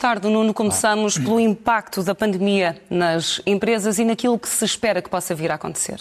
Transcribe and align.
Boa 0.00 0.14
tarde, 0.14 0.28
Nuno. 0.30 0.54
Começamos 0.54 1.18
pelo 1.18 1.38
impacto 1.38 2.02
da 2.02 2.14
pandemia 2.14 2.80
nas 2.88 3.42
empresas 3.44 3.98
e 3.98 4.04
naquilo 4.04 4.38
que 4.38 4.48
se 4.48 4.64
espera 4.64 5.02
que 5.02 5.10
possa 5.10 5.34
vir 5.34 5.50
a 5.50 5.56
acontecer. 5.56 6.00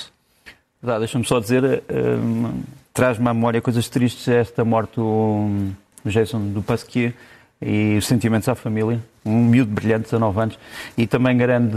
Deixa-me 0.81 1.25
só 1.25 1.37
dizer, 1.37 1.65
uh, 1.65 2.63
traz-me 2.93 3.27
à 3.27 3.33
memória 3.33 3.59
coisas 3.59 3.89
tristes 3.89 4.25
esta 4.29 4.63
morte 4.63 4.95
do 4.95 5.73
Jason 6.05 6.39
do 6.53 6.61
Pasquier 6.61 7.13
e 7.61 7.97
os 7.97 8.07
sentimentos 8.07 8.47
à 8.47 8.55
família. 8.55 9.01
Um 9.25 9.43
miúdo 9.43 9.71
brilhante, 9.71 10.05
19 10.05 10.39
anos, 10.39 10.59
e 10.97 11.05
também 11.05 11.35
grande, 11.35 11.75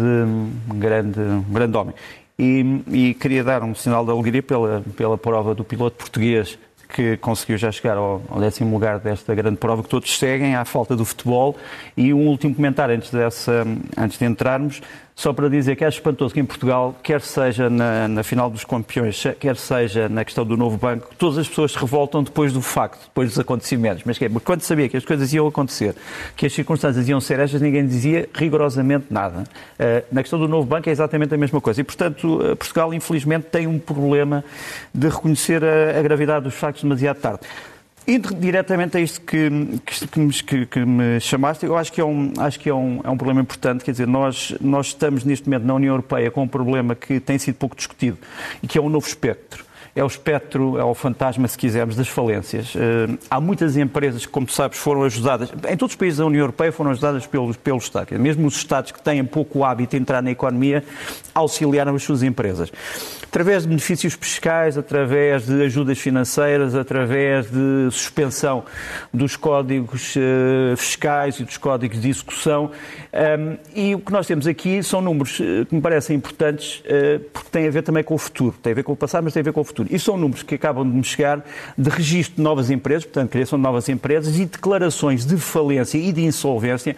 grande, 0.77 1.20
grande 1.48 1.77
homem. 1.77 1.95
E, 2.39 2.82
e, 2.93 3.14
queria 3.14 3.43
dar 3.43 3.64
um 3.64 3.75
sinal 3.75 4.04
de 4.04 4.12
alegria 4.12 4.45
pela, 4.45 4.84
pela 4.96 5.19
prova 5.19 5.56
do 5.56 5.64
piloto 5.64 5.97
português 5.97 6.56
que 6.92 7.16
conseguiu 7.16 7.56
já 7.56 7.73
chegar 7.73 7.96
ao, 7.96 8.23
ao, 8.28 8.38
décimo 8.38 8.73
lugar 8.73 8.98
desta 8.98 9.34
grande 9.34 9.56
prova, 9.56 9.83
que 9.83 9.88
todos 9.88 10.19
seguem 10.19 10.55
à 10.55 10.64
falta 10.64 10.95
do 10.95 11.05
futebol. 11.05 11.56
E 11.96 12.12
um 12.12 12.27
último 12.28 12.55
comentário 12.55 12.95
antes, 12.95 13.10
dessa, 13.10 13.66
antes 13.96 14.19
de 14.19 14.24
entrarmos. 14.24 14.83
Só 15.15 15.33
para 15.33 15.48
dizer 15.48 15.77
que 15.77 15.84
é 15.84 15.89
espantoso 15.89 16.33
que 16.33 16.41
em 16.41 16.45
Portugal, 16.45 16.97
quer 17.02 17.20
seja 17.20 17.69
na, 17.69 18.09
na, 18.09 18.23
final 18.23 18.48
dos 18.48 18.65
campeões, 18.65 19.23
quer 19.39 19.57
seja 19.57 20.09
na 20.09 20.25
questão 20.25 20.45
do 20.45 20.57
novo 20.57 20.79
banco, 20.79 21.09
todas 21.19 21.39
as 21.39 21.48
pessoas 21.48 21.73
se 21.73 21.79
revoltam 21.79 22.23
depois 22.23 22.53
do 22.53 22.62
facto, 22.62 23.05
depois 23.05 23.29
dos 23.29 23.39
acontecimentos. 23.39 24.03
Mas 24.05 24.20
é, 24.20 24.29
quando 24.43 24.62
sabia 24.62 24.89
que 24.89 24.97
as 24.97 25.05
coisas 25.05 25.33
iam 25.33 25.47
acontecer, 25.47 25.95
que 26.34 26.47
as 26.47 26.53
circunstâncias 26.53 27.09
iam 27.09 27.20
ser 27.20 27.39
estas, 27.41 27.61
ninguém 27.61 27.87
dizia 27.87 28.29
rigorosamente 28.34 29.06
nada. 29.11 29.45
Uh, 29.79 30.05
na 30.11 30.23
questão 30.23 30.39
do 30.39 30.48
novo 30.48 30.67
banco 30.67 30.89
é 30.89 30.93
exatamente 30.93 31.34
a 31.34 31.39
mesma 31.39 31.61
coisa. 31.61 31.81
E, 31.81 31.84
portanto, 31.84 32.41
uh, 32.41 32.56
Portugal, 32.56 32.92
infelizmente, 32.95 33.48
tem 33.51 33.67
um 33.67 33.79
problema 33.79 34.42
de 34.95 35.09
reconhecer 35.09 35.62
a, 35.62 35.98
a 35.98 36.03
gravidade 36.03 36.45
dos 36.45 36.55
factos 36.55 36.83
demasiado 36.83 37.20
tarde. 37.20 37.41
Indo 38.06 38.34
diretamente 38.34 38.97
a 38.97 39.00
isto 39.00 39.20
que, 39.20 39.48
que, 39.86 40.42
que, 40.42 40.67
que, 40.67 40.84
me 40.84 41.20
chamaste, 41.20 41.64
eu 41.64 41.77
acho 41.77 41.92
que, 41.92 42.00
é 42.00 42.05
um, 42.05 42.33
acho 42.39 42.58
que 42.58 42.69
é, 42.69 42.75
um, 42.75 43.00
é 43.05 43.08
um 43.08 43.17
problema 43.17 43.41
importante. 43.41 43.84
Quer 43.84 43.92
dizer, 43.92 44.08
nós, 44.08 44.55
nós 44.61 44.89
estamos 44.89 45.25
neste 45.25 45.48
momento 45.48 45.64
na 45.64 45.75
União 45.75 45.92
Europeia 45.92 46.30
com 46.30 46.42
um 46.42 46.48
problema 46.48 46.97
que 46.97 47.20
tem 47.20 47.39
sido 47.39 47.55
pouco 47.55 47.77
discutido 47.77 48.19
e 48.62 48.67
que 48.67 48.77
é 48.77 48.80
um 48.80 48.89
novo 48.89 49.06
espectro 49.06 49.64
é 49.95 50.03
o 50.03 50.07
espectro, 50.07 50.79
é 50.79 50.85
o 50.85 50.95
fantasma, 50.95 51.47
se 51.47 51.59
quisermos, 51.59 51.97
das 51.97 52.09
falências. 52.09 52.75
Uh, 52.75 53.19
há 53.31 53.41
muitas 53.41 53.77
empresas 53.77 54.25
que, 54.25 54.33
como 54.33 54.48
sabes, 54.48 54.79
foram 54.79 55.03
ajudadas, 55.03 55.53
em 55.69 55.77
todos 55.77 55.93
os 55.93 55.97
países 55.97 56.19
da 56.19 56.27
União 56.27 56.41
Europeia 56.41 56.73
foram 56.73 56.91
ajudadas 56.91 57.27
pelo, 57.27 57.55
pelo 57.55 57.79
Estado. 57.79 58.19
Mesmo 58.19 58.47
os 58.47 58.57
Estados 58.57 58.91
que 58.91 59.03
têm 59.03 59.23
pouco 59.25 59.65
hábito 59.65 59.97
de 59.97 60.03
entrar 60.03 60.23
na 60.23 60.31
economia 60.31 60.83
auxiliaram 61.35 61.95
as 61.95 62.03
suas 62.03 62.23
empresas 62.23 62.73
através 63.33 63.63
de 63.63 63.70
benefícios 63.70 64.13
fiscais, 64.13 64.77
através 64.77 65.47
de 65.47 65.63
ajudas 65.63 65.98
financeiras, 65.98 66.75
através 66.75 67.51
de 67.51 67.89
suspensão 67.91 68.63
dos 69.13 69.37
códigos 69.37 70.15
uh, 70.17 70.77
fiscais 70.77 71.41
e 71.41 71.45
dos 71.45 71.57
códigos 71.57 71.98
de 71.98 72.11
execução. 72.11 72.70
Um, 73.11 73.57
e 73.75 73.95
o 73.95 74.01
que 74.01 74.13
nós 74.13 74.27
temos 74.27 74.47
aqui 74.47 74.83
são 74.83 75.01
números 75.01 75.39
que 75.39 75.75
me 75.75 75.81
parecem 75.81 76.17
importantes 76.17 76.83
porque 77.33 77.48
têm 77.51 77.67
a 77.67 77.70
ver 77.70 77.83
também 77.83 78.05
com 78.05 78.15
o 78.15 78.19
futuro. 78.19 78.55
Tem 78.63 78.73
a 78.73 78.77
ver 78.77 78.83
com 78.83 78.93
o 78.93 78.97
passado, 78.97 79.25
mas 79.25 79.33
tem 79.33 79.41
a 79.41 79.45
ver 79.45 79.53
com 79.53 79.63
o 79.63 79.65
futuro. 79.65 79.81
E 79.91 79.98
são 79.98 80.16
números 80.16 80.42
que 80.42 80.55
acabam 80.55 80.88
de 80.88 80.97
me 80.97 81.05
chegar 81.05 81.44
de 81.77 81.91
registro 81.91 82.36
de 82.36 82.42
novas 82.42 82.70
empresas, 82.70 83.05
portanto, 83.05 83.30
criação 83.30 83.58
de 83.58 83.62
novas 83.62 83.89
empresas 83.89 84.39
e 84.39 84.44
declarações 84.44 85.24
de 85.24 85.36
falência 85.36 85.98
e 85.98 86.12
de 86.12 86.22
insolvência 86.22 86.97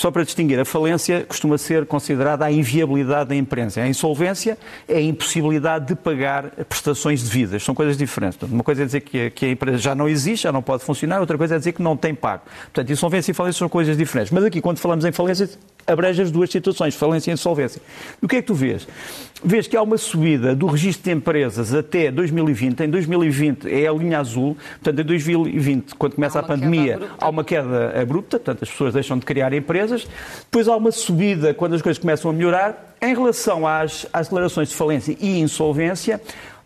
só 0.00 0.10
para 0.10 0.24
distinguir, 0.24 0.58
a 0.58 0.64
falência 0.64 1.26
costuma 1.28 1.58
ser 1.58 1.84
considerada 1.84 2.46
a 2.46 2.50
inviabilidade 2.50 3.28
da 3.28 3.36
empresa. 3.36 3.82
A 3.82 3.86
insolvência 3.86 4.56
é 4.88 4.96
a 4.96 5.00
impossibilidade 5.02 5.88
de 5.88 5.94
pagar 5.94 6.44
prestações 6.66 7.22
devidas. 7.22 7.62
São 7.62 7.74
coisas 7.74 7.98
diferentes. 7.98 8.38
Uma 8.50 8.64
coisa 8.64 8.82
é 8.82 8.86
dizer 8.86 9.00
que 9.02 9.44
a, 9.44 9.48
empresa 9.50 9.76
já 9.76 9.94
não 9.94 10.08
existe, 10.08 10.44
já 10.44 10.52
não 10.52 10.62
pode 10.62 10.84
funcionar, 10.84 11.20
outra 11.20 11.36
coisa 11.36 11.56
é 11.56 11.58
dizer 11.58 11.72
que 11.72 11.82
não 11.82 11.98
tem 11.98 12.14
pago. 12.14 12.44
Portanto, 12.72 12.90
insolvência 12.90 13.30
e 13.30 13.34
falência 13.34 13.58
são 13.58 13.68
coisas 13.68 13.94
diferentes. 13.94 14.32
Mas 14.32 14.42
aqui, 14.42 14.62
quando 14.62 14.78
falamos 14.78 15.04
em 15.04 15.12
falência, 15.12 15.50
abrange 15.90 16.22
as 16.22 16.30
duas 16.30 16.50
situações, 16.50 16.94
falência 16.94 17.30
e 17.30 17.34
insolvência. 17.34 17.80
E 18.20 18.24
o 18.24 18.28
que 18.28 18.36
é 18.36 18.40
que 18.40 18.46
tu 18.46 18.54
vês? 18.54 18.86
Vês 19.42 19.66
que 19.66 19.76
há 19.76 19.82
uma 19.82 19.96
subida 19.96 20.54
do 20.54 20.66
registro 20.66 21.04
de 21.04 21.16
empresas 21.16 21.72
até 21.72 22.10
2020. 22.10 22.80
Em 22.80 22.90
2020 22.90 23.72
é 23.72 23.86
a 23.86 23.92
linha 23.92 24.18
azul, 24.18 24.56
portanto, 24.82 25.00
em 25.00 25.04
2020, 25.04 25.94
quando 25.94 26.14
começa 26.14 26.38
a 26.38 26.42
pandemia, 26.42 27.00
há 27.18 27.28
uma 27.28 27.42
queda 27.42 28.00
abrupta, 28.00 28.38
portanto, 28.38 28.62
as 28.62 28.70
pessoas 28.70 28.94
deixam 28.94 29.18
de 29.18 29.24
criar 29.24 29.52
empresas. 29.52 30.06
Depois 30.42 30.68
há 30.68 30.76
uma 30.76 30.92
subida 30.92 31.54
quando 31.54 31.74
as 31.74 31.82
coisas 31.82 31.98
começam 31.98 32.30
a 32.30 32.34
melhorar. 32.34 32.96
Em 33.02 33.14
relação 33.14 33.66
às, 33.66 34.06
às 34.12 34.26
declarações 34.26 34.68
de 34.68 34.74
falência 34.74 35.16
e 35.18 35.40
insolvência, 35.40 36.20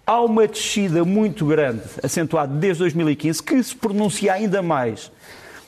há 0.04 0.20
uma 0.20 0.48
descida 0.48 1.04
muito 1.04 1.46
grande, 1.46 1.82
acentuada 2.02 2.52
desde 2.52 2.80
2015, 2.80 3.42
que 3.42 3.62
se 3.62 3.74
pronuncia 3.74 4.32
ainda 4.32 4.60
mais 4.60 5.12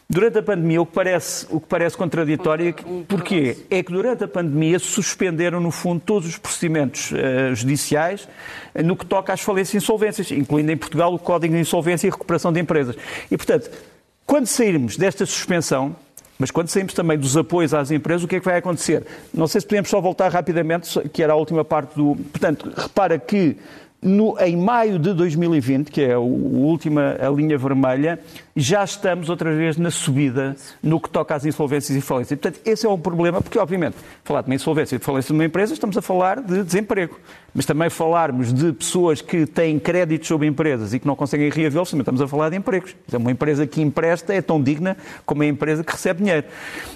Durante 0.09 0.39
a 0.39 0.43
pandemia, 0.43 0.81
o 0.81 0.87
que 0.87 0.93
parece, 0.93 1.47
o 1.51 1.61
que 1.61 1.67
parece 1.67 1.97
contraditório, 1.97 2.69
é 2.69 2.73
porquê? 3.09 3.57
É 3.69 3.83
que 3.83 3.91
durante 3.91 4.23
a 4.23 4.29
pandemia 4.29 4.79
suspenderam, 4.79 5.59
no 5.59 5.73
fundo, 5.73 6.01
todos 6.01 6.29
os 6.29 6.39
procedimentos 6.39 7.11
uh, 7.11 7.55
judiciais 7.57 8.29
uh, 8.73 8.83
no 8.85 8.97
que 8.97 9.05
toca 9.05 9.33
às 9.33 9.41
falências 9.41 9.75
e 9.75 9.77
insolvências, 9.79 10.31
incluindo 10.31 10.71
em 10.71 10.77
Portugal 10.77 11.13
o 11.13 11.19
Código 11.19 11.55
de 11.55 11.61
Insolvência 11.61 12.07
e 12.07 12.11
Recuperação 12.11 12.53
de 12.53 12.61
Empresas. 12.61 12.95
E, 13.29 13.37
portanto, 13.37 13.69
quando 14.25 14.47
sairmos 14.47 14.97
desta 14.97 15.27
suspensão, 15.27 15.97
mas 16.39 16.53
quando 16.53 16.69
saímos 16.69 16.95
também 16.95 17.19
dos 17.19 17.37
apoios 17.37 17.75
às 17.75 17.91
empresas, 17.91 18.23
o 18.23 18.29
que 18.29 18.37
é 18.37 18.39
que 18.39 18.45
vai 18.45 18.59
acontecer? 18.59 19.05
Não 19.35 19.49
sei 19.49 19.61
se 19.61 19.67
podemos 19.67 19.89
só 19.89 20.01
voltar 20.01 20.29
rapidamente, 20.31 21.01
que 21.09 21.23
era 21.23 21.33
a 21.33 21.37
última 21.37 21.65
parte 21.65 21.97
do. 21.97 22.15
Portanto, 22.31 22.73
repara 22.77 23.19
que 23.19 23.57
no, 24.07 24.39
em 24.39 24.57
maio 24.57 25.01
de 25.01 25.13
2020, 25.13 25.91
que 25.91 26.01
é 26.01 26.13
a 26.13 26.19
última 26.21 27.17
a 27.21 27.29
linha 27.29 27.59
vermelha, 27.59 28.21
já 28.55 28.85
estamos 28.85 29.29
outra 29.29 29.53
vez 29.53 29.77
na 29.77 29.91
subida 29.91 30.55
no 30.81 31.01
que 31.01 31.11
toca 31.11 31.35
às 31.35 31.45
insolvências 31.45 31.99
e 31.99 32.01
falências. 32.01 32.39
Portanto, 32.39 32.61
esse 32.65 32.87
é 32.87 32.89
um 32.89 32.99
problema, 32.99 33.43
porque, 33.43 33.59
obviamente, 33.59 33.97
falar 34.23 34.43
de 34.43 34.49
uma 34.49 34.55
insolvência 34.55 34.95
e 34.95 34.99
de 35.01 35.05
falência 35.05 35.29
de 35.29 35.35
uma 35.35 35.45
empresa, 35.45 35.75
estamos 35.75 35.97
a 35.99 36.03
falar 36.03 36.41
de 36.41 36.63
desemprego. 36.63 37.19
Mas 37.57 37.65
também 37.65 37.89
falarmos 37.89 38.53
de 38.53 38.71
pessoas 38.75 39.23
que 39.23 39.47
têm 39.47 39.79
créditos 39.79 40.29
sobre 40.29 40.47
empresas 40.47 40.93
e 40.93 40.99
que 40.99 41.07
não 41.07 41.17
conseguem 41.17 41.49
reavê-los, 41.49 41.91
também 41.91 42.03
estamos 42.03 42.21
a 42.21 42.29
falar 42.29 42.51
de 42.51 42.57
empregos. 42.57 42.95
Uma 43.11 43.31
empresa 43.31 43.67
que 43.67 43.81
empresta 43.81 44.35
é 44.35 44.43
tão 44.43 44.63
digna 44.63 44.95
como 45.25 45.43
a 45.43 45.47
empresa 45.47 45.83
que 45.83 45.91
recebe 45.91 46.23
dinheiro. 46.23 46.47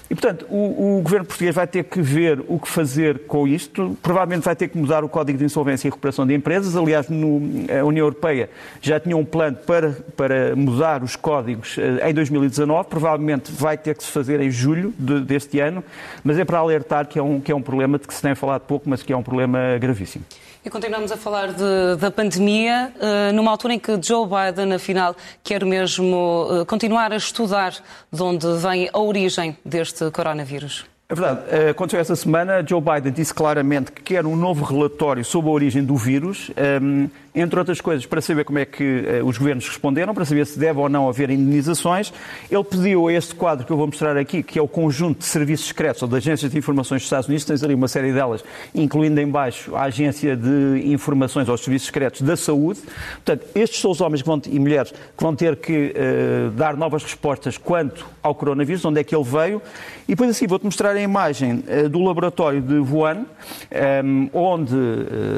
E, 0.07 0.13
portanto, 0.13 0.45
o, 0.47 0.99
o 0.99 1.01
governo 1.01 1.25
português 1.25 1.55
vai 1.55 1.65
ter 1.65 1.85
que 1.85 1.99
ver 1.99 2.43
o 2.47 2.59
que 2.59 2.67
fazer 2.67 3.21
com 3.25 3.47
isto. 3.47 3.97
Provavelmente 4.03 4.43
vai 4.43 4.55
ter 4.55 4.67
que 4.67 4.77
mudar 4.77 5.03
o 5.03 5.09
Código 5.09 5.39
de 5.39 5.45
Insolvência 5.45 5.87
e 5.87 5.89
Recuperação 5.89 6.27
de 6.27 6.35
Empresas. 6.35 6.75
Aliás, 6.75 7.09
no, 7.09 7.41
a 7.79 7.83
União 7.83 8.05
Europeia 8.05 8.47
já 8.81 8.99
tinha 8.99 9.17
um 9.17 9.25
plano 9.25 9.57
para, 9.65 9.97
para 10.15 10.55
mudar 10.55 11.01
os 11.01 11.15
códigos 11.15 11.75
eh, 11.79 12.07
em 12.07 12.13
2019. 12.13 12.87
Provavelmente 12.87 13.51
vai 13.51 13.79
ter 13.79 13.95
que 13.95 14.03
se 14.03 14.11
fazer 14.11 14.39
em 14.39 14.51
julho 14.51 14.93
de, 14.99 15.21
deste 15.21 15.59
ano. 15.59 15.83
Mas 16.23 16.37
é 16.37 16.45
para 16.45 16.59
alertar 16.59 17.07
que 17.07 17.17
é, 17.17 17.23
um, 17.23 17.41
que 17.41 17.51
é 17.51 17.55
um 17.55 17.63
problema 17.63 17.97
de 17.97 18.05
que 18.05 18.13
se 18.13 18.21
tem 18.21 18.35
falado 18.35 18.61
pouco, 18.61 18.87
mas 18.87 19.01
que 19.01 19.11
é 19.11 19.17
um 19.17 19.23
problema 19.23 19.79
gravíssimo. 19.79 20.23
E 20.63 20.69
continuamos 20.69 21.11
a 21.11 21.17
falar 21.17 21.53
de, 21.53 21.95
da 21.99 22.11
pandemia, 22.11 22.93
uh, 22.95 23.33
numa 23.33 23.49
altura 23.49 23.73
em 23.73 23.79
que 23.79 23.99
Joe 24.01 24.27
Biden, 24.27 24.73
afinal, 24.73 25.15
quer 25.43 25.65
mesmo 25.65 26.47
uh, 26.61 26.65
continuar 26.65 27.11
a 27.11 27.17
estudar 27.17 27.73
de 28.11 28.21
onde 28.21 28.45
vem 28.57 28.89
a 28.93 28.99
origem 28.99 29.57
deste 29.65 30.11
coronavírus. 30.11 30.90
É 31.11 31.13
verdade. 31.13 31.41
Eh, 31.49 31.69
aconteceu 31.71 31.99
esta 31.99 32.15
semana, 32.15 32.65
Joe 32.65 32.79
Biden 32.79 33.11
disse 33.11 33.33
claramente 33.33 33.91
que 33.91 34.01
quer 34.01 34.25
um 34.25 34.33
novo 34.33 34.63
relatório 34.63 35.25
sobre 35.25 35.49
a 35.49 35.53
origem 35.53 35.83
do 35.83 35.97
vírus. 35.97 36.49
Ehm, 36.55 37.09
entre 37.33 37.57
outras 37.57 37.79
coisas, 37.79 38.05
para 38.05 38.21
saber 38.21 38.43
como 38.43 38.59
é 38.59 38.65
que 38.65 38.83
uh, 38.83 39.25
os 39.25 39.37
governos 39.37 39.67
responderam, 39.67 40.13
para 40.13 40.25
saber 40.25 40.45
se 40.45 40.59
deve 40.59 40.79
ou 40.79 40.89
não 40.89 41.07
haver 41.07 41.29
indenizações. 41.29 42.11
Ele 42.49 42.63
pediu 42.63 43.07
a 43.07 43.13
este 43.13 43.33
quadro 43.33 43.65
que 43.65 43.71
eu 43.71 43.77
vou 43.77 43.87
mostrar 43.87 44.17
aqui, 44.17 44.43
que 44.43 44.59
é 44.59 44.61
o 44.61 44.67
conjunto 44.67 45.19
de 45.19 45.25
serviços 45.25 45.67
secretos 45.67 46.01
ou 46.01 46.09
de 46.09 46.15
agências 46.17 46.51
de 46.51 46.57
informações 46.57 46.99
dos 46.99 47.05
Estados 47.05 47.27
Unidos, 47.27 47.45
tens 47.45 47.63
ali 47.63 47.73
uma 47.73 47.87
série 47.87 48.11
delas, 48.11 48.43
incluindo 48.75 49.19
em 49.21 49.27
baixo 49.27 49.75
a 49.75 49.83
agência 49.83 50.35
de 50.35 50.83
informações 50.85 51.47
aos 51.47 51.61
serviços 51.61 51.85
secretos 51.87 52.21
da 52.21 52.35
saúde. 52.35 52.81
Portanto, 53.23 53.45
estes 53.55 53.79
são 53.79 53.91
os 53.91 54.01
homens 54.01 54.21
vão, 54.21 54.41
e 54.47 54.59
mulheres 54.59 54.91
que 54.91 55.23
vão 55.23 55.33
ter 55.33 55.55
que 55.55 55.93
uh, 55.95 56.51
dar 56.51 56.75
novas 56.75 57.03
respostas 57.03 57.57
quanto 57.57 58.05
ao 58.21 58.35
coronavírus, 58.35 58.83
onde 58.83 58.99
é 58.99 59.03
que 59.03 59.15
ele 59.15 59.23
veio. 59.23 59.61
E 60.05 60.11
depois 60.11 60.29
assim, 60.29 60.47
vou-te 60.47 60.65
mostrar 60.65 60.97
a 61.01 61.03
imagem 61.03 61.63
uh, 61.67 61.89
do 61.89 61.99
laboratório 61.99 62.61
de 62.61 62.75
Wuhan, 62.75 63.25
um, 64.03 64.29
onde, 64.33 64.75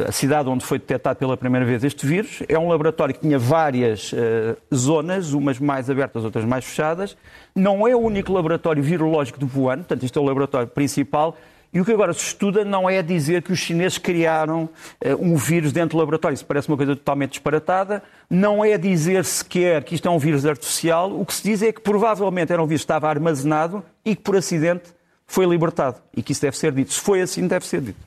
a 0.07 0.11
cidade 0.11 0.49
onde 0.49 0.65
foi 0.65 0.77
detectado 0.77 1.17
pela 1.17 1.35
primeira 1.35 1.65
vez 1.65 1.83
este 1.83 2.05
vírus. 2.05 2.43
É 2.47 2.59
um 2.59 2.67
laboratório 2.67 3.13
que 3.15 3.21
tinha 3.21 3.39
várias 3.39 4.13
uh, 4.13 4.75
zonas, 4.75 5.33
umas 5.33 5.59
mais 5.59 5.89
abertas, 5.89 6.23
outras 6.23 6.45
mais 6.45 6.65
fechadas. 6.65 7.17
Não 7.55 7.87
é 7.87 7.95
o 7.95 7.99
único 7.99 8.31
laboratório 8.31 8.83
virológico 8.83 9.39
de 9.39 9.45
Wuhan, 9.45 9.77
portanto, 9.77 10.03
este 10.03 10.17
é 10.17 10.21
o 10.21 10.23
laboratório 10.23 10.67
principal. 10.67 11.37
E 11.73 11.81
o 11.81 11.85
que 11.85 11.91
agora 11.91 12.13
se 12.13 12.19
estuda 12.19 12.63
não 12.63 12.87
é 12.87 13.01
dizer 13.01 13.41
que 13.41 13.51
os 13.51 13.57
chineses 13.57 13.97
criaram 13.97 14.69
uh, 15.03 15.15
um 15.19 15.35
vírus 15.35 15.71
dentro 15.71 15.97
do 15.97 15.99
laboratório. 15.99 16.35
Isso 16.35 16.45
parece 16.45 16.67
uma 16.67 16.77
coisa 16.77 16.95
totalmente 16.95 17.31
disparatada. 17.31 18.03
Não 18.29 18.63
é 18.63 18.77
dizer 18.77 19.25
sequer 19.25 19.83
que 19.83 19.95
isto 19.95 20.07
é 20.07 20.11
um 20.11 20.19
vírus 20.19 20.45
artificial. 20.45 21.11
O 21.19 21.25
que 21.25 21.33
se 21.33 21.43
diz 21.43 21.63
é 21.63 21.71
que 21.71 21.81
provavelmente 21.81 22.53
era 22.53 22.61
um 22.61 22.67
vírus 22.67 22.81
que 22.81 22.85
estava 22.85 23.09
armazenado 23.09 23.83
e 24.05 24.15
que 24.15 24.21
por 24.21 24.35
acidente 24.35 24.93
foi 25.33 25.47
libertado. 25.47 25.97
E 26.15 26.21
que 26.21 26.31
isso 26.31 26.41
deve 26.41 26.55
ser 26.55 26.71
dito. 26.71 26.93
Se 26.93 26.99
foi 26.99 27.19
assim, 27.21 27.47
deve 27.47 27.65
ser 27.65 27.81
dito. 27.81 27.97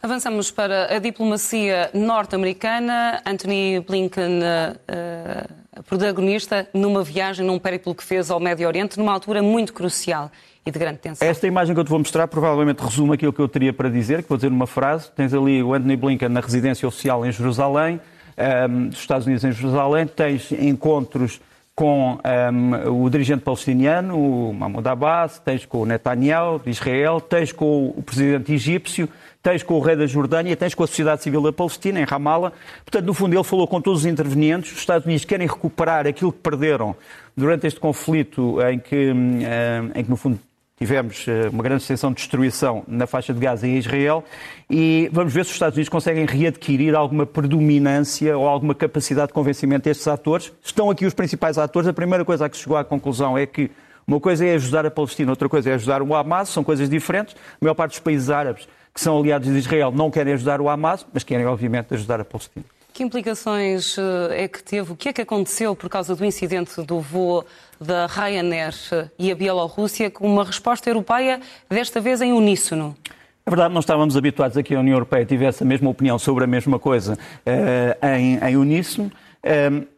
Avançamos 0.00 0.52
para 0.52 0.94
a 0.94 1.00
diplomacia 1.00 1.90
norte-americana. 1.92 3.20
Anthony 3.26 3.80
Blinken, 3.80 4.38
uh, 4.38 5.82
protagonista 5.82 6.68
numa 6.72 7.02
viagem, 7.02 7.44
num 7.44 7.58
périplo 7.58 7.92
que 7.92 8.04
fez 8.04 8.30
ao 8.30 8.38
Médio 8.38 8.68
Oriente, 8.68 8.98
numa 8.98 9.12
altura 9.12 9.42
muito 9.42 9.72
crucial. 9.72 10.30
e 10.64 10.70
de 10.70 10.78
grande 10.78 10.98
tensão. 10.98 11.26
Esta 11.26 11.46
imagem 11.46 11.74
que 11.74 11.80
eu 11.80 11.84
te 11.84 11.90
vou 11.90 11.98
mostrar 11.98 12.26
provavelmente 12.28 12.80
resume 12.80 13.14
aquilo 13.14 13.32
que 13.32 13.40
eu 13.40 13.48
teria 13.48 13.72
para 13.72 13.88
dizer, 13.88 14.22
que 14.22 14.28
vou 14.28 14.36
dizer 14.36 14.50
numa 14.50 14.66
frase. 14.66 15.10
Tens 15.12 15.32
ali 15.32 15.62
o 15.62 15.72
Anthony 15.74 15.96
Blinken 15.96 16.28
na 16.28 16.40
residência 16.40 16.86
oficial 16.86 17.24
em 17.24 17.32
Jerusalém, 17.32 17.96
um, 17.96 18.42
ehm, 18.42 18.88
dos 18.88 18.98
Estados 18.98 19.26
Unidos 19.26 19.44
em 19.44 19.52
Jerusalém, 19.52 20.06
tens 20.06 20.50
encontros 20.52 21.40
com 21.76 22.14
um, 22.14 22.18
ehm, 22.24 22.88
o 22.88 23.10
dirigente 23.10 23.42
palestiniano, 23.42 24.18
o 24.18 24.54
Mahmoud 24.54 24.88
Abbas, 24.88 25.38
tens 25.38 25.66
com 25.66 25.82
o 25.82 25.86
Netanyahu, 25.86 26.58
de 26.58 26.70
Israel, 26.70 27.20
tens 27.20 27.52
com 27.52 27.92
o 27.94 28.02
presidente 28.02 28.50
egípcio, 28.54 29.06
tens 29.42 29.62
com 29.62 29.74
o 29.74 29.80
rei 29.80 29.94
da 29.94 30.06
Jordânia, 30.06 30.56
tens 30.56 30.74
com 30.74 30.82
a 30.82 30.86
sociedade 30.86 31.22
civil 31.22 31.42
da 31.42 31.52
Palestina, 31.52 32.00
em 32.00 32.04
Ramallah. 32.04 32.50
Portanto, 32.82 33.04
no 33.04 33.12
fundo, 33.12 33.36
ele 33.36 33.44
falou 33.44 33.68
com 33.68 33.78
todos 33.78 34.00
os 34.00 34.06
intervenientes. 34.06 34.72
Os 34.72 34.78
Estados 34.78 35.04
Unidos 35.04 35.26
querem 35.26 35.46
recuperar 35.46 36.06
aquilo 36.06 36.32
que 36.32 36.38
perderam 36.38 36.96
durante 37.36 37.66
este 37.66 37.78
conflito 37.78 38.56
em 38.62 38.78
que, 38.78 38.96
ehm, 38.96 39.92
em 39.94 40.02
que 40.02 40.08
no 40.08 40.16
fundo, 40.16 40.40
Tivemos 40.78 41.26
eh, 41.26 41.48
uma 41.50 41.62
grande 41.62 41.82
extensão 41.82 42.10
de 42.10 42.16
destruição 42.16 42.84
na 42.86 43.06
faixa 43.06 43.32
de 43.32 43.40
Gaza 43.40 43.66
em 43.66 43.78
Israel 43.78 44.22
e 44.68 45.08
vamos 45.10 45.32
ver 45.32 45.44
se 45.44 45.50
os 45.50 45.56
Estados 45.56 45.74
Unidos 45.74 45.88
conseguem 45.88 46.26
readquirir 46.26 46.94
alguma 46.94 47.24
predominância 47.24 48.36
ou 48.36 48.46
alguma 48.46 48.74
capacidade 48.74 49.28
de 49.28 49.32
convencimento 49.32 49.84
destes 49.84 50.06
atores. 50.06 50.52
Estão 50.62 50.90
aqui 50.90 51.06
os 51.06 51.14
principais 51.14 51.56
atores. 51.56 51.88
A 51.88 51.94
primeira 51.94 52.26
coisa 52.26 52.44
a 52.44 52.48
que 52.50 52.58
se 52.58 52.64
chegou 52.64 52.76
à 52.76 52.84
conclusão 52.84 53.38
é 53.38 53.46
que 53.46 53.70
uma 54.06 54.20
coisa 54.20 54.44
é 54.44 54.54
ajudar 54.54 54.84
a 54.84 54.90
Palestina, 54.90 55.32
outra 55.32 55.48
coisa 55.48 55.70
é 55.70 55.74
ajudar 55.74 56.02
o 56.02 56.14
Hamas, 56.14 56.50
são 56.50 56.62
coisas 56.62 56.90
diferentes. 56.90 57.34
A 57.34 57.64
maior 57.64 57.74
parte 57.74 57.92
dos 57.92 58.00
países 58.00 58.28
árabes 58.28 58.68
que 58.92 59.00
são 59.00 59.18
aliados 59.18 59.48
de 59.48 59.56
Israel 59.56 59.90
não 59.90 60.10
querem 60.10 60.34
ajudar 60.34 60.60
o 60.60 60.68
Hamas, 60.68 61.06
mas 61.12 61.24
querem, 61.24 61.46
obviamente, 61.46 61.94
ajudar 61.94 62.20
a 62.20 62.24
Palestina. 62.24 62.75
Que 62.96 63.02
implicações 63.02 63.98
eh, 63.98 64.44
é 64.44 64.48
que 64.48 64.62
teve? 64.62 64.90
O 64.90 64.96
que 64.96 65.10
é 65.10 65.12
que 65.12 65.20
aconteceu 65.20 65.76
por 65.76 65.90
causa 65.90 66.16
do 66.16 66.24
incidente 66.24 66.80
do 66.80 66.98
voo 66.98 67.44
da 67.78 68.06
Ryanair 68.06 68.72
e 69.18 69.30
a 69.30 69.34
Bielorrússia 69.34 70.10
com 70.10 70.26
uma 70.26 70.42
resposta 70.42 70.88
europeia, 70.88 71.38
desta 71.68 72.00
vez 72.00 72.22
em 72.22 72.32
uníssono? 72.32 72.96
É 73.44 73.50
verdade, 73.50 73.74
não 73.74 73.80
estávamos 73.80 74.16
habituados 74.16 74.56
a 74.56 74.62
que 74.62 74.74
a 74.74 74.80
União 74.80 74.94
Europeia 74.94 75.26
tivesse 75.26 75.62
a 75.62 75.66
mesma 75.66 75.90
opinião 75.90 76.18
sobre 76.18 76.44
a 76.44 76.46
mesma 76.46 76.78
coisa 76.78 77.18
uh, 77.46 78.06
em, 78.16 78.38
em 78.38 78.56
uníssono. 78.56 79.12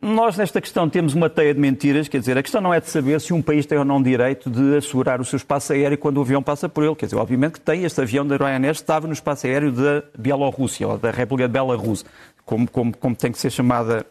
Nós, 0.02 0.36
nesta 0.36 0.60
questão, 0.60 0.90
temos 0.90 1.14
uma 1.14 1.30
teia 1.30 1.54
de 1.54 1.60
mentiras, 1.60 2.06
quer 2.06 2.18
dizer, 2.18 2.36
a 2.36 2.42
questão 2.42 2.60
não 2.60 2.74
é 2.74 2.80
de 2.80 2.90
saber 2.90 3.18
se 3.18 3.32
um 3.32 3.40
país 3.40 3.64
tem 3.64 3.78
ou 3.78 3.84
não 3.84 4.02
direito 4.02 4.50
de 4.50 4.76
assegurar 4.76 5.22
o 5.22 5.24
seu 5.24 5.38
espaço 5.38 5.72
aéreo 5.72 5.96
quando 5.96 6.18
o 6.18 6.20
avião 6.20 6.42
passa 6.42 6.68
por 6.68 6.84
ele. 6.84 6.94
Quer 6.94 7.06
dizer, 7.06 7.16
obviamente 7.16 7.52
que 7.52 7.60
tem, 7.60 7.84
este 7.84 7.98
avião 7.98 8.26
da 8.26 8.36
Ryanair 8.36 8.72
estava 8.72 9.06
no 9.06 9.12
espaço 9.14 9.46
aéreo 9.46 9.72
da 9.72 10.02
Bielorrússia, 10.18 10.86
ou 10.86 10.98
da 10.98 11.10
República 11.10 11.48
de 11.48 11.52
Belarus 11.54 12.04
como, 12.48 12.68
como, 12.70 12.96
como 12.96 13.14
tem 13.14 13.30
que 13.30 13.38
ser 13.38 13.50
chamada. 13.50 14.06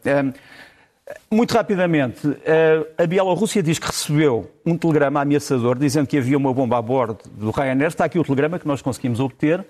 Muito 1.32 1.54
rapidamente, 1.54 2.20
a 2.98 3.08
Bielorrússia 3.08 3.64
diz 3.64 3.80
que 3.80 3.88
recebeu 3.88 4.52
um 4.66 4.78
telegrama 4.78 5.22
ameaçador 5.22 5.78
dizendo 5.78 6.06
que 6.06 6.18
havia 6.18 6.38
uma 6.38 6.54
bomba 6.54 6.78
a 6.78 6.82
bordo 6.82 7.20
do 7.32 7.50
Ryanair. 7.50 7.88
Está 7.88 8.06
aqui 8.06 8.20
o 8.20 8.24
telegrama 8.24 8.60
que 8.60 8.68
nós 8.68 8.82
conseguimos 8.82 9.20
obter. 9.20 9.66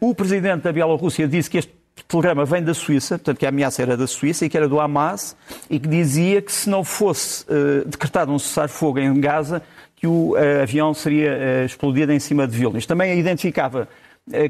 O 0.00 0.14
presidente 0.14 0.62
da 0.62 0.72
Bielorrússia 0.72 1.28
disse 1.28 1.48
que 1.48 1.58
este 1.58 1.72
telegrama 2.08 2.44
vem 2.44 2.62
da 2.62 2.74
Suíça, 2.74 3.18
portanto 3.18 3.38
que 3.38 3.46
a 3.46 3.50
ameaça 3.50 3.82
era 3.82 3.96
da 3.96 4.06
Suíça 4.06 4.46
e 4.46 4.48
que 4.48 4.56
era 4.56 4.68
do 4.68 4.80
Hamas 4.80 5.36
e 5.70 5.78
que 5.78 5.88
dizia 5.88 6.42
que 6.42 6.50
se 6.50 6.68
não 6.68 6.82
fosse 6.82 7.44
decretado 7.86 8.32
um 8.32 8.38
cessar-fogo 8.38 8.98
em 8.98 9.20
Gaza, 9.20 9.62
que 9.94 10.06
o 10.06 10.34
avião 10.62 10.92
seria 10.92 11.64
explodido 11.64 12.12
em 12.12 12.18
cima 12.18 12.48
de 12.48 12.56
Vilnius. 12.56 12.86
Também 12.86 13.18
identificava 13.18 13.88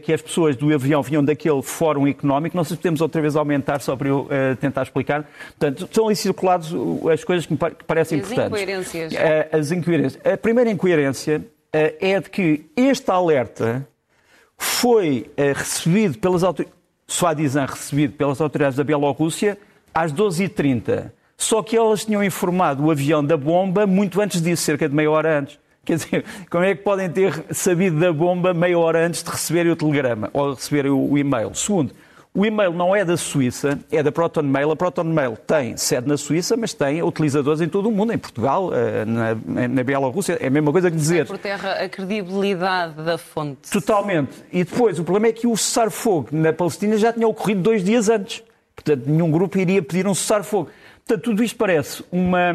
que 0.03 0.13
as 0.13 0.23
pessoas 0.23 0.57
do 0.57 0.73
avião 0.73 1.03
vinham 1.03 1.23
daquele 1.23 1.61
fórum 1.61 2.07
económico. 2.07 2.57
Não 2.57 2.65
sei 2.65 2.77
se 2.77 2.83
podemos 2.83 3.01
outra 3.01 3.21
vez 3.21 3.37
aumentar 3.37 3.81
só 3.81 3.95
para 3.95 4.09
eu 4.09 4.21
uh, 4.21 4.57
tentar 4.59 4.83
explicar. 4.83 5.29
Portanto, 5.59 5.85
estão 5.85 6.07
ali 6.07 6.17
circuladas 6.17 6.73
as 7.13 7.23
coisas 7.25 7.45
que 7.45 7.53
me 7.53 7.59
parecem 7.59 8.21
as 8.21 8.27
importantes. 8.27 8.63
Incoerências. 8.63 9.13
Uh, 9.13 9.57
as 9.57 9.73
incoerências. 9.73 10.27
A 10.27 10.37
primeira 10.37 10.71
incoerência 10.71 11.39
uh, 11.39 11.97
é 12.01 12.21
de 12.21 12.31
que 12.31 12.65
este 12.75 13.11
alerta 13.11 13.87
foi 14.57 15.31
recebido 15.37 16.19
pelas 16.19 16.43
autoridades, 16.43 16.75
Suadizan 17.07 17.67
recebido 17.67 18.15
pelas 18.15 18.41
autoridades 18.41 18.79
da 18.79 18.83
Bielorrússia 18.83 19.59
às 19.93 20.13
12h30. 20.13 21.13
Só 21.37 21.63
que 21.63 21.77
elas 21.77 22.05
tinham 22.05 22.25
informado 22.25 22.85
o 22.85 22.91
avião 22.91 23.23
da 23.23 23.37
bomba 23.37 23.87
muito 23.87 24.21
antes 24.21 24.41
disso, 24.41 24.63
cerca 24.63 24.89
de 24.89 24.95
meia 24.95 25.11
hora 25.11 25.39
antes. 25.39 25.59
Quer 25.87 25.97
dizer, 25.99 26.25
como 26.51 26.65
é 26.65 26.75
que 26.75 26.83
podem 26.83 27.09
ter 27.09 27.45
sabido 27.53 28.01
da 28.01 28.13
bomba 28.13 28.53
meia 28.53 28.77
hora 28.77 29.07
antes 29.07 29.23
de 29.23 29.31
receberem 29.31 29.71
o 29.71 29.77
telegrama 29.77 30.29
ou 30.33 30.53
receberem 30.53 30.91
o 30.91 31.17
e-mail? 31.17 31.55
Segundo, 31.55 31.93
o 32.35 32.45
e-mail 32.45 32.73
não 32.73 32.95
é 32.95 33.05
da 33.05 33.17
Suíça, 33.17 33.79
é 33.91 34.03
da 34.03 34.11
Proton 34.11 34.43
Mail. 34.43 34.73
A 34.73 34.77
Proton 34.77 35.05
Mail 35.05 35.39
tem 35.47 35.77
sede 35.77 36.09
na 36.09 36.17
Suíça, 36.17 36.57
mas 36.57 36.75
tem 36.75 37.03
utilizadores 37.03 37.61
em 37.61 37.69
todo 37.69 37.89
o 37.89 37.93
mundo, 37.93 38.13
em 38.13 38.19
Portugal, 38.19 38.71
eh, 38.75 39.05
na, 39.07 39.69
na 39.69 39.85
Bielorrússia. 39.85 40.37
É 40.41 40.49
a 40.49 40.51
mesma 40.51 40.73
coisa 40.73 40.91
que 40.91 40.97
dizer. 40.97 41.21
É 41.21 41.25
por 41.25 41.39
terra 41.39 41.73
a 41.73 41.89
credibilidade 41.89 43.03
da 43.03 43.17
fonte. 43.17 43.71
Totalmente. 43.71 44.33
E 44.53 44.65
depois, 44.65 44.99
o 44.99 45.05
problema 45.05 45.29
é 45.29 45.33
que 45.33 45.47
o 45.47 45.57
cessar-fogo 45.57 46.29
na 46.33 46.53
Palestina 46.53 46.99
já 46.99 47.13
tinha 47.13 47.29
ocorrido 47.29 47.63
dois 47.63 47.83
dias 47.83 48.11
antes. 48.11 48.43
Portanto, 48.75 49.05
nenhum 49.07 49.31
grupo 49.31 49.57
iria 49.57 49.81
pedir 49.81 50.07
um 50.07 50.15
cessar-fogo. 50.15 50.69
Portanto, 51.07 51.25
tudo 51.25 51.43
isto 51.43 51.57
parece 51.57 52.05
uma, 52.13 52.53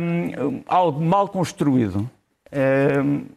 algo 0.67 1.01
mal 1.01 1.27
construído 1.27 2.07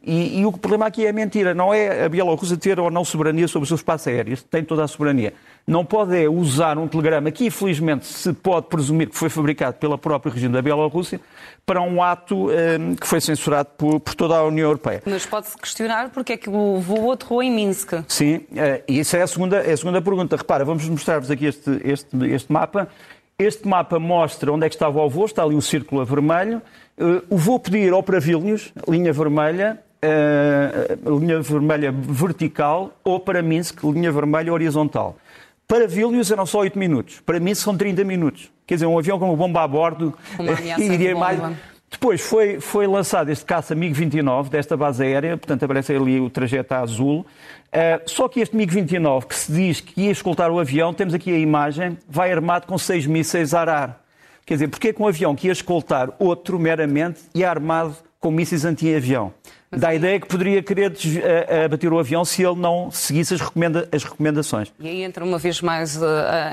e, 0.02 0.40
e, 0.40 0.46
o 0.46 0.52
problema 0.52 0.87
aqui 0.87 1.06
é 1.06 1.11
a 1.11 1.12
mentira. 1.12 1.55
Não 1.55 1.72
é 1.72 2.05
a 2.05 2.08
Bielorrússia 2.08 2.56
ter 2.56 2.81
ou 2.81 2.90
não 2.90 3.05
soberania 3.05 3.46
sobre 3.46 3.64
o 3.64 3.66
seu 3.66 3.76
espaço 3.76 4.08
aéreo. 4.08 4.37
Tem 4.50 4.64
toda 4.64 4.82
a 4.82 4.88
soberania. 4.88 5.32
Não 5.66 5.84
pode 5.84 6.16
é 6.16 6.28
usar 6.28 6.76
um 6.76 6.87
telegrama 6.87 7.31
que, 7.31 7.46
infelizmente, 7.46 8.06
se 8.06 8.32
pode 8.32 8.66
presumir 8.66 9.08
que 9.08 9.16
foi 9.16 9.31
fabricado 9.31 9.78
pela 9.78 9.96
própria 9.96 10.32
regime 10.32 10.52
da 10.52 10.61
Bielorrússia 10.61 11.20
para 11.64 11.81
um 11.81 12.02
ato 12.02 12.49
um, 12.50 12.94
que 12.94 13.06
foi 13.06 13.20
censurado 13.20 13.70
por, 13.78 13.99
por, 14.00 14.14
toda 14.14 14.37
a 14.37 14.44
União 14.44 14.66
Europeia. 14.66 15.02
Mas 15.06 15.25
pode-se 15.25 15.56
questionar 15.56 16.11
porque 16.11 16.34
é 16.34 16.37
que 16.37 16.50
o 16.50 16.81
voo 16.81 17.12
aterrou 17.12 17.43
em 17.43 17.50
Minsk. 17.50 17.94
Sim, 18.06 18.37
uh, 18.37 18.82
e 18.87 18.99
isso 18.99 19.16
é 19.16 19.22
a 19.22 19.26
segunda, 19.26 19.56
é 19.58 19.72
a 19.72 19.76
segunda 19.76 20.02
pergunta. 20.02 20.37
Repara, 20.37 20.64
vamos 20.64 20.87
mostrar-vos 20.87 21.31
aqui 21.31 21.46
este, 21.46 21.81
este, 21.82 22.16
este 22.26 22.52
mapa. 22.52 22.88
Este 23.38 23.66
mapa 23.66 23.98
mostra 23.98 24.52
onde 24.52 24.64
é 24.64 24.69
que 24.69 24.76
estava 24.76 25.02
o 25.02 25.10
voo, 25.10 25.26
está 25.26 25.42
ali 25.42 25.56
um 25.56 25.60
círculo 25.60 26.00
a 26.00 26.04
vermelho. 26.04 26.62
O 27.28 27.36
voo 27.36 27.58
podia 27.58 27.84
ir 27.86 27.92
ou 27.92 28.00
para 28.00 28.20
Vilnius, 28.20 28.72
linha 28.88 29.12
vermelha, 29.12 29.81
uh, 30.04 31.19
linha 31.19 31.40
vermelha 31.40 31.90
vertical, 31.90 32.92
ou 33.02 33.19
para 33.19 33.42
Minsk, 33.42 33.82
linha 33.82 34.12
vermelha 34.12 34.52
horizontal. 34.52 35.16
Para 35.66 35.88
Vilnius 35.88 36.31
eram 36.31 36.46
só 36.46 36.60
8 36.60 36.78
minutos, 36.78 37.20
para 37.26 37.40
Minsk 37.40 37.64
são 37.64 37.76
30 37.76 38.04
minutos. 38.04 38.52
Quer 38.64 38.75
dizer, 38.75 38.86
um 38.86 38.96
avião 38.96 39.18
com 39.18 39.26
uma 39.26 39.37
bomba 39.37 39.64
a 39.64 39.68
bordo 39.68 40.14
iria 40.78 41.16
mais. 41.16 41.40
Depois 41.94 42.20
foi, 42.20 42.58
foi 42.58 42.88
lançado 42.88 43.30
este 43.30 43.44
caça 43.44 43.72
MiG-29 43.72 44.48
desta 44.48 44.76
base 44.76 45.04
aérea, 45.04 45.36
portanto 45.36 45.64
aparece 45.64 45.94
ali 45.94 46.18
o 46.18 46.28
trajeto 46.28 46.74
azul. 46.74 47.20
Uh, 47.20 48.02
só 48.04 48.28
que 48.28 48.40
este 48.40 48.56
MiG-29, 48.56 49.26
que 49.26 49.34
se 49.34 49.52
diz 49.52 49.80
que 49.80 50.02
ia 50.02 50.10
escoltar 50.10 50.50
o 50.50 50.58
avião, 50.58 50.92
temos 50.92 51.14
aqui 51.14 51.32
a 51.32 51.38
imagem, 51.38 51.96
vai 52.08 52.32
armado 52.32 52.66
com 52.66 52.76
seis 52.76 53.06
mísseis 53.06 53.54
ARAR. 53.54 54.00
Quer 54.44 54.54
dizer, 54.54 54.68
porque 54.68 54.88
é 54.88 54.92
que 54.92 55.00
um 55.00 55.06
avião 55.06 55.36
que 55.36 55.46
ia 55.46 55.52
escoltar 55.52 56.10
outro 56.18 56.58
meramente 56.58 57.20
ia 57.32 57.48
armado 57.48 57.94
com 58.18 58.28
mísseis 58.32 58.64
anti-avião? 58.64 59.32
Dá 59.71 59.88
a 59.88 59.94
ideia 59.94 60.21
que 60.21 60.26
poderia 60.26 60.62
querer 60.62 60.92
abater 61.64 61.92
o 61.92 61.99
avião 61.99 62.25
se 62.25 62.42
ele 62.42 62.56
não 62.56 62.90
seguisse 62.90 63.35
as, 63.35 63.40
recomenda 63.40 63.88
as 63.90 64.04
recomendações. 64.04 64.73
E 64.78 64.88
aí 64.88 65.02
entra 65.02 65.25
uma 65.25 65.38
vez 65.38 65.61
mais 65.61 65.97
uh, 65.97 66.04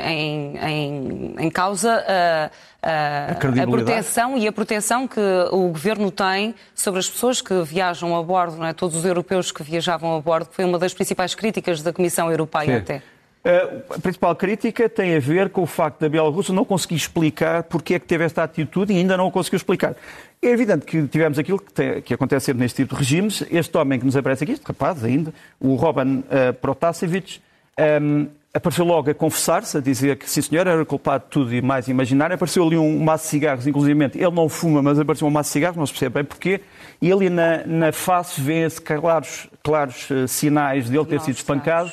em, 0.03 0.57
em, 0.57 1.35
em, 1.37 1.49
causa 1.49 1.97
uh, 1.99 2.49
uh, 2.83 3.61
a, 3.61 3.67
proteção 3.67 4.37
e 4.37 4.47
a 4.47 4.51
proteção 4.51 5.07
que 5.07 5.19
o 5.51 5.67
governo 5.67 6.09
tem 6.09 6.55
sobre 6.73 6.99
as 6.99 7.09
pessoas 7.09 7.41
que 7.41 7.61
viajam 7.63 8.17
a 8.17 8.23
bordo, 8.23 8.57
não 8.57 8.65
é? 8.65 8.73
todos 8.73 8.95
os 8.95 9.05
europeus 9.05 9.51
que 9.51 9.61
viajavam 9.61 10.15
a 10.15 10.19
bordo, 10.19 10.49
que 10.49 10.55
foi 10.55 10.65
uma 10.65 10.79
das 10.79 10.93
principais 10.93 11.35
críticas 11.35 11.81
da 11.81 11.93
Comissão 11.93 12.29
Europeia 12.31 12.65
Sim. 12.65 12.81
até. 12.81 13.03
A 13.43 13.99
principal 13.99 14.35
crítica 14.35 14.87
tem 14.87 15.15
a 15.15 15.19
ver 15.19 15.49
com 15.49 15.63
o 15.63 15.65
facto 15.65 15.99
da 15.99 16.07
Bielorrússia 16.07 16.53
não 16.53 16.63
conseguir 16.63 16.95
explicar 16.95 17.63
porque 17.63 17.95
é 17.95 17.99
que 17.99 18.05
teve 18.05 18.23
esta 18.23 18.43
atitude 18.43 18.93
e 18.93 18.97
ainda 18.97 19.17
não 19.17 19.25
o 19.25 19.31
conseguiu 19.31 19.57
explicar. 19.57 19.95
É 20.39 20.47
evidente 20.47 20.85
que 20.85 21.07
tivemos 21.07 21.39
aquilo 21.39 21.59
que, 21.59 21.73
tem, 21.73 22.01
que 22.03 22.13
acontece 22.13 22.47
sempre 22.47 22.61
neste 22.61 22.83
tipo 22.83 22.93
de 22.93 22.99
regimes. 22.99 23.43
Este 23.49 23.75
homem 23.77 23.99
que 23.99 24.05
nos 24.05 24.15
aparece 24.15 24.43
aqui, 24.43 24.53
este 24.53 24.65
rapaz 24.65 25.03
ainda, 25.03 25.33
o 25.59 25.73
Roban 25.73 26.19
uh, 26.19 26.53
Protasevich, 26.61 27.41
um, 27.79 27.83
ehm, 27.83 28.27
apareceu 28.53 28.85
logo 28.85 29.09
a 29.09 29.13
confessar-se, 29.13 29.77
a 29.77 29.81
dizer 29.81 30.17
que 30.17 30.29
sim 30.29 30.41
senhor, 30.41 30.67
era 30.67 30.85
culpado 30.85 31.23
de 31.23 31.29
tudo 31.31 31.53
e 31.53 31.63
mais 31.63 31.87
imaginar. 31.87 32.31
Apareceu 32.31 32.63
ali 32.63 32.77
um 32.77 32.99
maço 33.03 33.23
de 33.23 33.29
cigarros, 33.31 33.65
inclusive 33.65 34.03
ele 34.15 34.31
não 34.31 34.47
fuma, 34.47 34.83
mas 34.83 34.99
apareceu 34.99 35.27
um 35.27 35.31
maço 35.31 35.49
de 35.49 35.53
cigarros, 35.53 35.77
não 35.77 35.85
se 35.85 35.93
percebe 35.93 36.13
bem 36.15 36.25
porquê. 36.25 36.61
E 37.01 37.11
ali 37.11 37.29
na, 37.29 37.65
na 37.65 37.91
face 37.91 38.39
vê-se 38.39 38.79
claros, 38.79 39.47
claros 39.63 40.09
uh, 40.11 40.27
sinais 40.27 40.89
de 40.89 40.95
ele 40.95 41.05
ter 41.05 41.21
sido 41.21 41.37
espancado. 41.37 41.91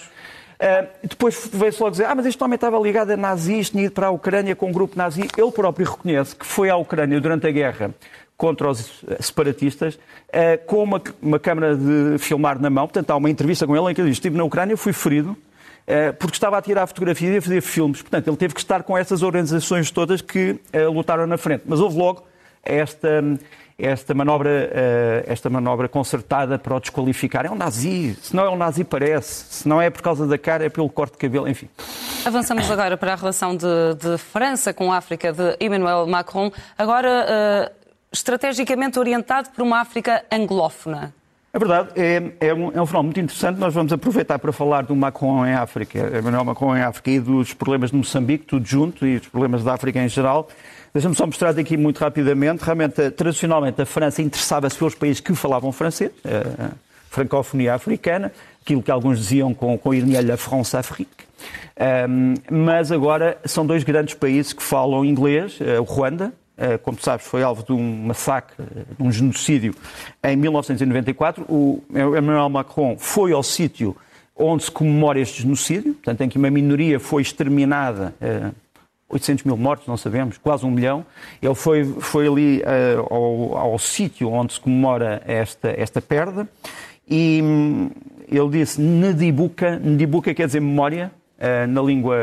Uh, 0.59 0.89
depois 1.05 1.49
veio-se 1.53 1.81
logo 1.81 1.93
dizer, 1.93 2.07
ah, 2.07 2.15
mas 2.17 2.27
este 2.27 2.43
homem 2.43 2.57
estava 2.57 2.77
ligado 2.79 3.13
a 3.13 3.17
nazis, 3.17 3.71
tinha 3.71 3.85
ido 3.85 3.93
para 3.93 4.09
a 4.09 4.11
Ucrânia 4.11 4.57
com 4.57 4.69
um 4.69 4.73
grupo 4.73 4.99
nazi. 4.99 5.29
Ele 5.37 5.53
próprio 5.53 5.89
reconhece 5.89 6.35
que 6.35 6.45
foi 6.45 6.69
à 6.69 6.77
Ucrânia 6.77 7.21
durante 7.21 7.47
a 7.47 7.51
guerra 7.51 7.95
contra 8.37 8.69
os 8.69 9.05
separatistas, 9.21 9.95
uh, 9.95 10.67
com 10.67 10.83
uma, 10.83 11.01
uma 11.23 11.39
câmara 11.39 11.77
de 11.77 12.19
filmar 12.19 12.61
na 12.61 12.69
mão. 12.69 12.87
Portanto, 12.87 13.11
há 13.11 13.17
uma 13.17 13.31
entrevista 13.31 13.67
com 13.67 13.77
ele 13.77 13.93
em 13.93 13.95
que 13.95 14.01
ele 14.01 14.09
diz, 14.09 14.17
estive 14.17 14.37
na 14.37 14.43
Ucrânia, 14.43 14.77
fui 14.77 14.93
ferido, 14.93 15.31
uh, 15.31 16.15
porque 16.19 16.35
estava 16.35 16.59
a 16.59 16.63
tirar 16.63 16.89
fotografias 16.89 17.35
e 17.35 17.39
a 17.39 17.43
fazer 17.43 17.61
filmes. 17.61 18.03
Portanto, 18.03 18.27
ele 18.27 18.37
teve 18.37 18.55
que 18.55 18.61
estar 18.61 18.83
com 18.83 18.99
essas 18.99 19.23
organizações 19.23 19.93
todas 19.93 20.21
que 20.21 20.59
lutaram 20.93 21.27
na 21.27 21.39
frente. 21.39 21.63
Mas 21.67 21.79
houve 21.79 21.97
logo 21.97 22.27
esta 22.65 23.23
esta 23.79 24.13
manobra, 24.13 24.51
uh, 24.51 25.31
esta 25.31 25.49
manobra 25.49 25.89
concertada 25.89 26.59
para 26.59 26.75
o 26.75 26.81
desqualificar. 26.81 27.47
É 27.47 27.51
um 27.51 27.55
nazi, 27.55 28.19
se 28.21 28.35
não 28.35 28.45
é 28.45 28.51
um 28.51 28.57
nazi 28.57 28.83
parece, 28.83 29.45
se 29.55 29.69
não 29.69 29.81
é 29.81 29.89
por 29.89 30.03
causa 30.03 30.27
da 30.27 30.37
cara 30.37 30.67
é 30.67 30.69
pelo 30.69 30.91
corte 30.91 31.13
de 31.13 31.19
cabelo, 31.19 31.49
enfim. 31.49 31.69
Avançamos 32.27 32.69
agora 32.69 32.97
para 32.97 33.13
a 33.13 33.17
relação 33.17 33.57
de, 33.57 33.67
de 33.97 34.19
França 34.19 34.75
com 34.75 34.93
a 34.93 34.97
África 34.97 35.33
de 35.33 35.57
Emmanuel 35.61 36.09
Macron, 36.09 36.51
agora 36.77 37.25
uh, 37.25 37.89
estrategicamente 38.13 38.99
orientado 38.99 39.51
por 39.51 39.63
uma 39.63 39.81
África 39.81 40.25
anglófona. 40.33 41.15
É 41.59 41.67
verdade, 41.67 41.89
é, 41.97 42.23
é, 42.39 42.55
um, 42.55 42.71
é 42.73 42.81
um 42.81 42.87
fenómeno 42.87 43.07
muito 43.07 43.19
interessante. 43.19 43.59
Nós 43.59 43.75
vamos 43.75 43.93
aproveitar 43.93 44.39
para 44.39 44.53
falar 44.53 44.83
do 44.83 44.95
Macron 44.95 45.45
em 45.45 45.55
África, 45.55 46.17
Emmanuel 46.17 46.45
Macron 46.45 46.77
em 46.77 46.83
África 46.83 47.11
e 47.11 47.19
dos 47.19 47.53
problemas 47.53 47.91
de 47.91 47.97
Moçambique, 47.97 48.45
tudo 48.45 48.65
junto, 48.65 49.05
e 49.05 49.19
dos 49.19 49.27
problemas 49.27 49.65
da 49.65 49.75
África 49.75 50.01
em 50.01 50.09
geral. 50.09 50.49
Deixa-me 50.95 51.17
só 51.17 51.27
mostrar 51.27 51.59
aqui 51.59 51.77
muito 51.77 51.99
rapidamente. 51.99 52.63
Realmente, 52.63 53.11
tradicionalmente, 53.11 53.83
a 53.83 53.85
França 53.85 54.23
interessava-se 54.23 54.79
pelos 54.79 54.95
países 54.95 55.19
que 55.19 55.35
falavam 55.35 55.73
francês, 55.73 56.13
a 56.25 56.71
francofonia 57.11 57.75
africana, 57.75 58.31
aquilo 58.63 58.81
que 58.81 58.93
alguns 58.93 59.19
diziam 59.19 59.53
com, 59.53 59.77
com 59.77 59.93
ironia, 59.93 60.23
la 60.23 60.37
France-Afrique. 60.37 61.27
Um, 62.09 62.35
mas 62.49 62.93
agora 62.93 63.37
são 63.45 63.67
dois 63.67 63.83
grandes 63.83 64.15
países 64.15 64.53
que 64.53 64.63
falam 64.63 65.05
inglês, 65.05 65.59
o 65.81 65.83
Ruanda, 65.83 66.33
como 66.83 66.99
sabes, 67.01 67.27
foi 67.27 67.43
alvo 67.43 67.63
de 67.63 67.73
um 67.73 68.07
massacre, 68.07 68.65
de 68.99 69.03
um 69.03 69.11
genocídio 69.11 69.75
em 70.23 70.37
1994. 70.37 71.45
O 71.49 71.83
Emmanuel 71.91 72.49
Macron 72.49 72.97
foi 72.99 73.33
ao 73.33 73.43
sítio 73.43 73.97
onde 74.35 74.65
se 74.65 74.71
comemora 74.71 75.21
este 75.21 75.43
genocídio, 75.43 75.95
portanto, 75.95 76.21
em 76.23 76.29
que 76.29 76.39
uma 76.39 76.51
minoria 76.51 77.01
foi 77.01 77.23
exterminada 77.23 78.15
800 79.09 79.45
mil 79.45 79.57
mortos, 79.57 79.87
não 79.87 79.97
sabemos, 79.97 80.37
quase 80.39 80.67
um 80.67 80.71
milhão. 80.71 81.05
Ele 81.41 81.55
foi, 81.55 81.85
foi 81.85 82.29
ali 82.29 82.59
uh, 82.61 83.13
ao, 83.13 83.57
ao 83.57 83.79
sítio 83.79 84.31
onde 84.31 84.53
se 84.53 84.61
comemora 84.61 85.23
esta, 85.27 85.69
esta 85.77 86.01
perda 86.01 86.47
e 87.09 87.41
hum, 87.43 87.91
ele 88.31 88.49
disse 88.51 88.81
Nedibuca, 88.81 89.79
Nedibuca 89.79 90.35
quer 90.35 90.47
dizer 90.47 90.61
memória, 90.61 91.11
na 91.69 91.81
língua 91.81 92.17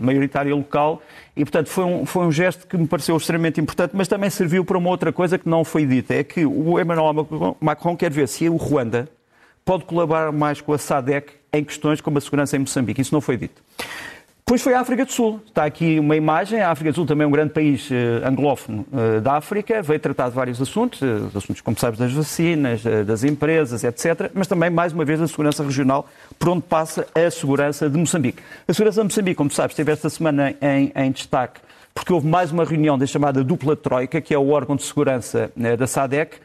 maioritária 0.00 0.54
local, 0.54 1.02
e 1.36 1.44
portanto 1.44 1.68
foi 1.68 1.84
um, 1.84 2.06
foi 2.06 2.26
um 2.26 2.32
gesto 2.32 2.66
que 2.66 2.76
me 2.76 2.86
pareceu 2.86 3.16
extremamente 3.16 3.60
importante, 3.60 3.92
mas 3.94 4.08
também 4.08 4.30
serviu 4.30 4.64
para 4.64 4.78
uma 4.78 4.88
outra 4.88 5.12
coisa 5.12 5.38
que 5.38 5.48
não 5.48 5.64
foi 5.64 5.84
dita, 5.84 6.14
é 6.14 6.24
que 6.24 6.46
o 6.46 6.80
Emmanuel 6.80 7.56
Macron 7.60 7.96
quer 7.96 8.10
ver 8.10 8.26
se 8.26 8.48
o 8.48 8.56
Ruanda 8.56 9.08
pode 9.64 9.84
colaborar 9.84 10.32
mais 10.32 10.60
com 10.60 10.72
a 10.72 10.78
SADEC 10.78 11.32
em 11.52 11.64
questões 11.64 12.00
como 12.00 12.18
a 12.18 12.20
segurança 12.20 12.56
em 12.56 12.60
Moçambique. 12.60 13.00
Isso 13.00 13.14
não 13.14 13.20
foi 13.20 13.36
dito. 13.36 13.62
Depois 14.46 14.60
foi 14.60 14.74
a 14.74 14.80
África 14.80 15.06
do 15.06 15.10
Sul. 15.10 15.40
Está 15.46 15.64
aqui 15.64 15.98
uma 15.98 16.14
imagem. 16.14 16.60
A 16.60 16.70
África 16.70 16.92
do 16.92 16.94
Sul 16.94 17.06
também 17.06 17.24
é 17.24 17.26
um 17.26 17.30
grande 17.30 17.54
país 17.54 17.88
uh, 17.88 17.94
anglófono 18.26 18.84
uh, 18.92 19.18
da 19.18 19.38
África. 19.38 19.80
Veio 19.80 19.98
tratar 19.98 20.28
de 20.28 20.34
vários 20.34 20.60
assuntos, 20.60 21.00
uh, 21.00 21.30
assuntos, 21.34 21.62
como 21.62 21.78
sabes, 21.78 21.98
das 21.98 22.12
vacinas, 22.12 22.82
das 23.06 23.24
empresas, 23.24 23.82
etc. 23.82 24.30
Mas 24.34 24.46
também, 24.46 24.68
mais 24.68 24.92
uma 24.92 25.02
vez, 25.02 25.18
a 25.18 25.26
segurança 25.26 25.64
regional, 25.64 26.06
por 26.38 26.50
onde 26.50 26.60
passa 26.60 27.06
a 27.14 27.30
segurança 27.30 27.88
de 27.88 27.96
Moçambique. 27.96 28.42
A 28.68 28.74
segurança 28.74 29.00
de 29.00 29.04
Moçambique, 29.04 29.34
como 29.34 29.50
sabes, 29.50 29.72
esteve 29.72 29.92
esta 29.92 30.10
semana 30.10 30.54
em, 30.60 30.92
em 30.94 31.10
destaque 31.10 31.62
porque 31.94 32.12
houve 32.12 32.26
mais 32.26 32.50
uma 32.50 32.64
reunião 32.64 32.98
da 32.98 33.06
chamada 33.06 33.42
dupla 33.44 33.76
troika, 33.76 34.20
que 34.20 34.34
é 34.34 34.38
o 34.38 34.48
órgão 34.50 34.74
de 34.74 34.82
segurança 34.82 35.50
da 35.78 35.86
SADEC, 35.86 36.38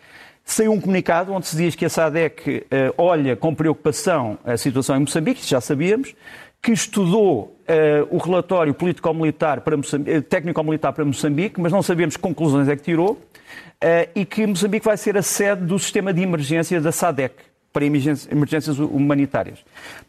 Saiu 0.45 0.71
um 0.71 0.81
comunicado 0.81 1.31
onde 1.31 1.45
se 1.45 1.55
diz 1.55 1.75
que 1.75 1.85
a 1.85 1.89
SADEC 1.89 2.65
olha 2.97 3.35
com 3.35 3.53
preocupação 3.53 4.37
a 4.43 4.57
situação 4.57 4.95
em 4.95 5.01
Moçambique, 5.01 5.45
já 5.45 5.61
sabíamos, 5.61 6.15
que 6.61 6.71
estudou 6.71 7.57
uh, 7.69 8.15
o 8.15 8.17
relatório 8.17 8.73
político-militar 8.73 9.61
para 9.61 9.75
eh, 9.77 10.21
técnico-militar 10.21 10.91
para 10.93 11.05
Moçambique, 11.05 11.59
mas 11.59 11.71
não 11.71 11.81
sabemos 11.81 12.17
que 12.17 12.21
conclusões 12.21 12.67
é 12.67 12.75
que 12.75 12.83
tirou, 12.83 13.13
uh, 13.13 14.09
e 14.13 14.25
que 14.25 14.45
Moçambique 14.45 14.85
vai 14.85 14.97
ser 14.97 15.17
a 15.17 15.21
sede 15.21 15.65
do 15.65 15.79
sistema 15.79 16.13
de 16.13 16.21
emergência 16.21 16.81
da 16.81 16.91
SADEC 16.91 17.35
para 17.71 17.85
emergências 17.85 18.79
humanitárias. 18.79 19.59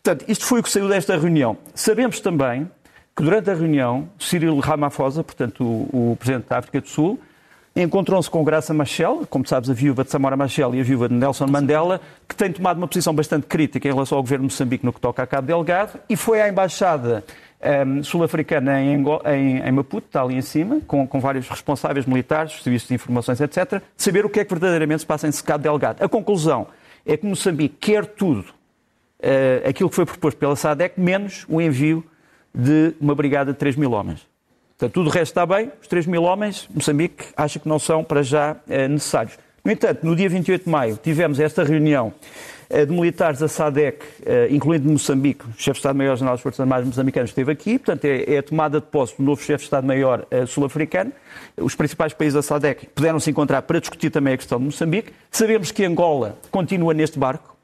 Portanto, 0.03 0.25
isto 0.27 0.45
foi 0.45 0.61
o 0.61 0.63
que 0.63 0.71
saiu 0.71 0.89
desta 0.89 1.17
reunião. 1.17 1.59
Sabemos 1.75 2.19
também 2.19 2.69
que 3.15 3.23
durante 3.23 3.51
a 3.51 3.55
reunião, 3.55 4.09
Cyril 4.19 4.59
Ramaphosa, 4.59 5.23
portanto 5.23 5.63
o, 5.63 6.13
o 6.13 6.17
Presidente 6.17 6.49
da 6.49 6.59
África 6.59 6.81
do 6.81 6.89
Sul, 6.89 7.21
Encontram-se 7.75 8.29
com 8.29 8.43
Graça 8.43 8.75
Machel, 8.75 9.25
como 9.31 9.47
sabes, 9.47 9.71
a 9.71 9.73
viúva 9.73 10.03
de 10.03 10.11
Samora 10.11 10.37
Machel 10.37 10.75
e 10.75 10.81
a 10.81 10.83
viúva 10.83 11.09
de 11.09 11.15
Nelson 11.15 11.47
Mandela, 11.47 12.01
que 12.29 12.35
tem 12.35 12.53
tomado 12.53 12.79
uma 12.79 12.89
posição 12.89 13.15
bastante 13.15 13.47
crítica 13.47 13.89
em 13.89 13.93
relação 13.93 14.19
ao 14.19 14.23
governo 14.23 14.49
de 14.49 14.53
Moçambique 14.53 14.85
no 14.85 14.93
que 14.93 15.01
toca 15.01 15.23
a 15.23 15.27
Cabo 15.27 15.47
Delgado, 15.47 16.01
e 16.09 16.17
foi 16.17 16.41
à 16.41 16.49
Embaixada 16.49 17.25
um, 17.63 17.69
ehm, 17.69 18.03
sul-africana 18.03 18.83
em, 18.83 18.97
em, 18.97 19.59
em, 19.59 19.73
Maputo, 19.73 20.09
está 20.09 20.21
ali 20.21 20.35
em 20.35 20.43
cima, 20.43 20.81
com, 20.85 21.07
com 21.07 21.21
vários 21.21 21.49
responsáveis 21.49 22.07
militares, 22.07 22.61
serviços 22.61 22.89
de 22.89 22.95
informações, 22.95 23.41
etc., 23.41 23.81
saber 23.97 24.27
o 24.27 24.29
que 24.29 24.41
é 24.41 24.45
que 24.45 24.51
verdadeiramente 24.51 25.01
se 25.01 25.07
passa 25.07 25.29
em 25.29 25.33
Cabo 25.33 25.63
Delgado. 25.63 26.03
A 26.03 26.09
conclusão 26.09 26.67
é 27.07 27.17
que 27.17 27.25
Moçambique 27.25 27.77
quer 27.79 28.05
tudo 28.05 28.47
uh, 29.21 29.69
aquilo 29.69 29.89
que 29.89 29.95
foi 29.95 30.05
proposto 30.05 30.39
pela 30.39 30.57
SADEC, 30.57 31.01
menos 31.01 31.47
o 31.49 31.61
envio 31.61 32.05
de 32.53 32.95
uma 33.01 33.15
brigada 33.15 33.53
de 33.53 33.59
3 33.59 33.77
mil 33.77 33.93
homens. 33.93 34.30
Portanto, 34.81 34.95
tudo 34.95 35.09
o 35.09 35.13
resto 35.13 35.33
está 35.33 35.45
bem, 35.45 35.71
os 35.79 35.87
3 35.89 36.07
mil 36.07 36.23
homens, 36.23 36.67
Moçambique 36.75 37.27
acha 37.37 37.59
que 37.59 37.69
não 37.69 37.79
são 37.79 38.03
para 38.03 38.23
já 38.23 38.57
eh, 38.67 38.89
necessários. 38.89 39.39
No 39.63 39.71
entanto, 39.71 40.07
no 40.07 40.17
dia 40.17 40.27
28 40.27 40.65
de 40.65 40.71
maio 40.71 40.97
tivemos 41.03 41.39
esta 41.39 41.63
reunião 41.63 42.15
eh, 42.71 42.87
de 42.87 42.91
militares 42.91 43.41
da 43.41 43.47
SADEC, 43.47 44.03
eh, 44.25 44.49
incluindo 44.51 44.91
Moçambique, 44.91 45.45
o 45.45 45.53
chefe 45.53 45.73
de 45.73 45.79
Estado-Maior-General 45.81 46.35
das 46.35 46.41
Forças 46.41 46.61
Armadas 46.61 46.87
moçambicanas 46.87 47.29
esteve 47.29 47.53
aqui, 47.53 47.79
portanto 47.79 48.07
é, 48.07 48.25
é 48.37 48.39
a 48.39 48.43
tomada 48.43 48.81
de 48.81 48.87
posse 48.87 49.19
do 49.19 49.23
novo 49.23 49.43
chefe 49.43 49.59
de 49.59 49.65
Estado-Maior 49.65 50.27
sul-africano. 50.47 51.13
Os 51.59 51.75
principais 51.75 52.15
países 52.15 52.33
da 52.33 52.41
SADEC 52.41 52.87
puderam 52.95 53.21
se 53.21 53.31
encontrar 53.31 53.61
para 53.61 53.81
discutir 53.81 54.09
também 54.09 54.33
a 54.33 54.37
questão 54.39 54.59
de 54.59 54.65
Moçambique. 54.65 55.13
Sabemos 55.31 55.71
que 55.71 55.85
Angola 55.85 56.39
continua 56.51 56.95
neste 56.95 57.19
barco, 57.19 57.55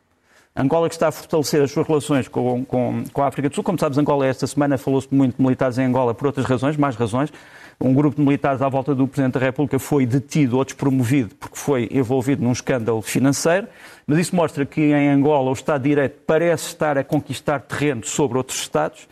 Angola 0.56 0.88
que 0.88 0.94
está 0.94 1.08
a 1.08 1.12
fortalecer 1.12 1.62
as 1.62 1.70
suas 1.70 1.86
relações 1.86 2.28
com, 2.28 2.64
com, 2.64 3.04
com 3.12 3.22
a 3.22 3.26
África 3.26 3.48
do 3.48 3.54
Sul. 3.54 3.62
Como 3.62 3.78
sabes, 3.78 3.98
Angola 3.98 4.26
esta 4.26 4.46
semana 4.46 4.78
falou-se 4.78 5.06
muito 5.12 5.36
de 5.36 5.42
militares 5.42 5.76
em 5.76 5.84
Angola 5.84 6.14
por 6.14 6.26
outras 6.26 6.46
razões, 6.46 6.76
mais 6.78 6.96
razões. 6.96 7.30
Um 7.78 7.92
grupo 7.92 8.16
de 8.16 8.22
militares 8.22 8.62
à 8.62 8.68
volta 8.68 8.94
do 8.94 9.06
Presidente 9.06 9.34
da 9.34 9.40
República 9.40 9.78
foi 9.78 10.06
detido 10.06 10.56
ou 10.56 10.64
despromovido 10.64 11.34
porque 11.34 11.56
foi 11.58 11.88
envolvido 11.92 12.42
num 12.42 12.52
escândalo 12.52 13.02
financeiro, 13.02 13.66
mas 14.06 14.18
isso 14.18 14.34
mostra 14.34 14.64
que 14.64 14.80
em 14.80 15.10
Angola 15.10 15.50
o 15.50 15.52
Estado 15.52 15.82
de 15.82 15.90
Direito 15.90 16.16
parece 16.26 16.68
estar 16.68 16.96
a 16.96 17.04
conquistar 17.04 17.60
terreno 17.60 18.04
sobre 18.04 18.38
outros 18.38 18.58
Estados. 18.58 19.06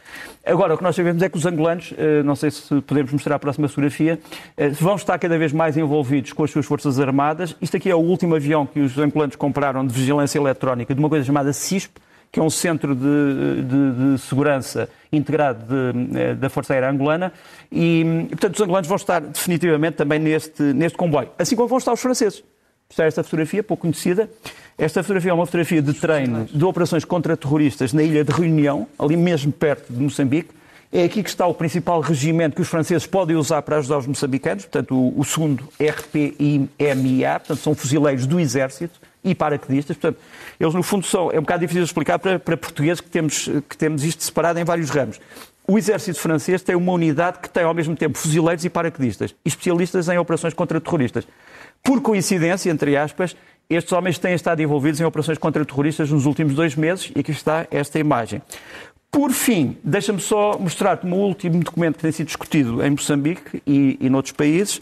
Agora, 0.45 0.75
o 0.75 0.79
que 0.79 0.83
nós 0.83 0.97
sabemos 0.97 1.23
é 1.23 1.29
que 1.29 1.37
os 1.37 1.45
angolanos, 1.45 1.93
eh, 1.97 2.23
não 2.23 2.35
sei 2.35 2.51
se 2.51 2.81
podemos 2.81 3.13
mostrar 3.13 3.37
a 3.37 3.39
próxima 3.39 3.69
fotografia, 3.69 4.19
eh, 4.57 4.69
vão 4.71 4.97
estar 4.97 5.19
cada 5.19 5.37
vez 5.39 5.53
mais 5.53 5.77
envolvidos 5.77 6.33
com 6.33 6.43
as 6.45 6.51
suas 6.51 6.65
Forças 6.65 6.99
Armadas. 6.99 7.55
Isto 7.61 7.77
aqui 7.77 7.91
é 7.91 7.95
o 7.95 7.99
último 7.99 8.35
avião 8.35 8.67
que 8.67 8.81
os 8.81 8.99
angolanos 8.99 9.37
compraram 9.37 9.87
de 9.87 9.93
vigilância 9.93 10.39
eletrónica 10.39 10.95
de 10.95 11.01
uma 11.01 11.09
coisa 11.09 11.25
chamada 11.25 11.53
CISP, 11.53 12.01
que 12.31 12.41
é 12.41 12.43
um 12.43 12.51
centro 12.51 12.95
de, 12.95 13.63
de, 13.63 14.13
de 14.15 14.19
segurança 14.21 14.89
integrado 15.13 15.65
de, 15.65 16.19
eh, 16.19 16.35
da 16.35 16.49
Força 16.49 16.73
Aérea 16.73 16.91
Angolana, 16.91 17.33
e, 17.71 18.27
portanto, 18.31 18.55
os 18.55 18.61
angolanos 18.61 18.89
vão 18.89 18.97
estar 18.97 19.21
definitivamente 19.21 19.97
também 19.97 20.19
neste, 20.19 20.63
neste 20.63 20.99
comboio, 20.99 21.31
assim 21.39 21.55
como 21.55 21.69
vão 21.69 21.79
estar 21.79 21.93
os 21.93 22.01
franceses. 22.01 22.43
Está 22.91 23.05
esta 23.05 23.25
fotografia, 23.25 23.63
pouco 23.63 23.83
conhecida. 23.83 24.29
Esta 24.77 25.03
fotografia 25.03 25.31
é 25.31 25.35
uma 25.35 25.47
fotografia 25.47 25.81
de 25.81 25.95
treino 25.95 26.45
de 26.45 26.65
operações 26.65 27.05
contra 27.05 27.37
terroristas 27.37 27.93
na 27.93 28.03
ilha 28.03 28.23
de 28.25 28.33
Reunião, 28.33 28.87
ali 28.99 29.17
mesmo 29.17 29.53
perto 29.53 29.93
de 29.93 30.01
Moçambique. 30.01 30.51
É 30.93 31.03
aqui 31.03 31.23
que 31.23 31.29
está 31.29 31.47
o 31.47 31.55
principal 31.55 32.01
regimento 32.01 32.55
que 32.55 32.63
os 32.63 32.69
franceses 32.69 33.07
podem 33.07 33.35
usar 33.37 33.63
para 33.63 33.79
ajudar 33.79 33.99
os 33.99 34.07
moçambicanos, 34.07 34.65
portanto, 34.65 34.95
o, 34.95 35.19
o 35.19 35.25
segundo 35.25 35.69
RPIMA, 35.81 36.69
portanto, 37.41 37.57
são 37.57 37.75
fuzileiros 37.75 38.27
do 38.27 38.39
Exército 38.39 39.01
e 39.25 39.35
paraquedistas. 39.35 39.97
Portanto, 39.97 40.21
eles, 40.61 40.75
no 40.75 40.83
fundo, 40.83 41.07
são. 41.07 41.33
É 41.33 41.39
um 41.39 41.43
bocado 41.43 41.61
difícil 41.61 41.83
explicar 41.83 42.19
para, 42.19 42.39
para 42.39 42.57
portugueses 42.57 43.01
que 43.01 43.11
temos, 43.11 43.49
que 43.69 43.77
temos 43.77 44.05
isto 44.05 44.23
separado 44.23 44.59
em 44.59 44.65
vários 44.65 44.91
ramos. 44.91 45.21
O 45.67 45.79
exército 45.79 46.21
francês 46.21 46.63
tem 46.63 46.77
uma 46.77 46.93
unidade 46.93 47.39
que 47.39 47.49
tem 47.49 47.65
ao 47.65 47.73
mesmo 47.73 47.97
tempo 47.97 48.19
fuzileiros 48.19 48.65
e 48.67 48.69
paraquedistas, 48.69 49.35
especialistas 49.45 50.09
em 50.11 50.19
operações 50.19 50.53
contra 50.53 50.79
terroristas. 50.79 51.27
Por 51.83 52.03
coincidência, 52.03 52.71
entre 52.71 52.97
aspas, 52.97 53.35
estes 53.69 53.93
homens 53.93 54.19
têm 54.19 54.35
estado 54.35 54.61
envolvidos 54.61 55.01
em 55.01 55.05
operações 55.05 55.39
contra 55.39 55.65
terroristas 55.65 56.11
nos 56.11 56.27
últimos 56.27 56.55
dois 56.55 56.75
meses 56.77 57.11
e 57.17 57.21
aqui 57.21 57.31
está 57.31 57.67
esta 57.71 57.99
imagem. 57.99 58.43
Por 59.11 59.31
fim, 59.31 59.79
deixa-me 59.83 60.21
só 60.21 60.59
mostrar-te 60.59 61.07
um 61.07 61.15
último 61.15 61.61
documento 61.61 61.95
que 61.97 62.03
tem 62.03 62.13
sido 62.13 62.27
discutido 62.27 62.85
em 62.85 62.91
Moçambique 62.91 63.63
e, 63.67 63.97
e 64.01 64.11
noutros 64.11 64.33
países, 64.33 64.81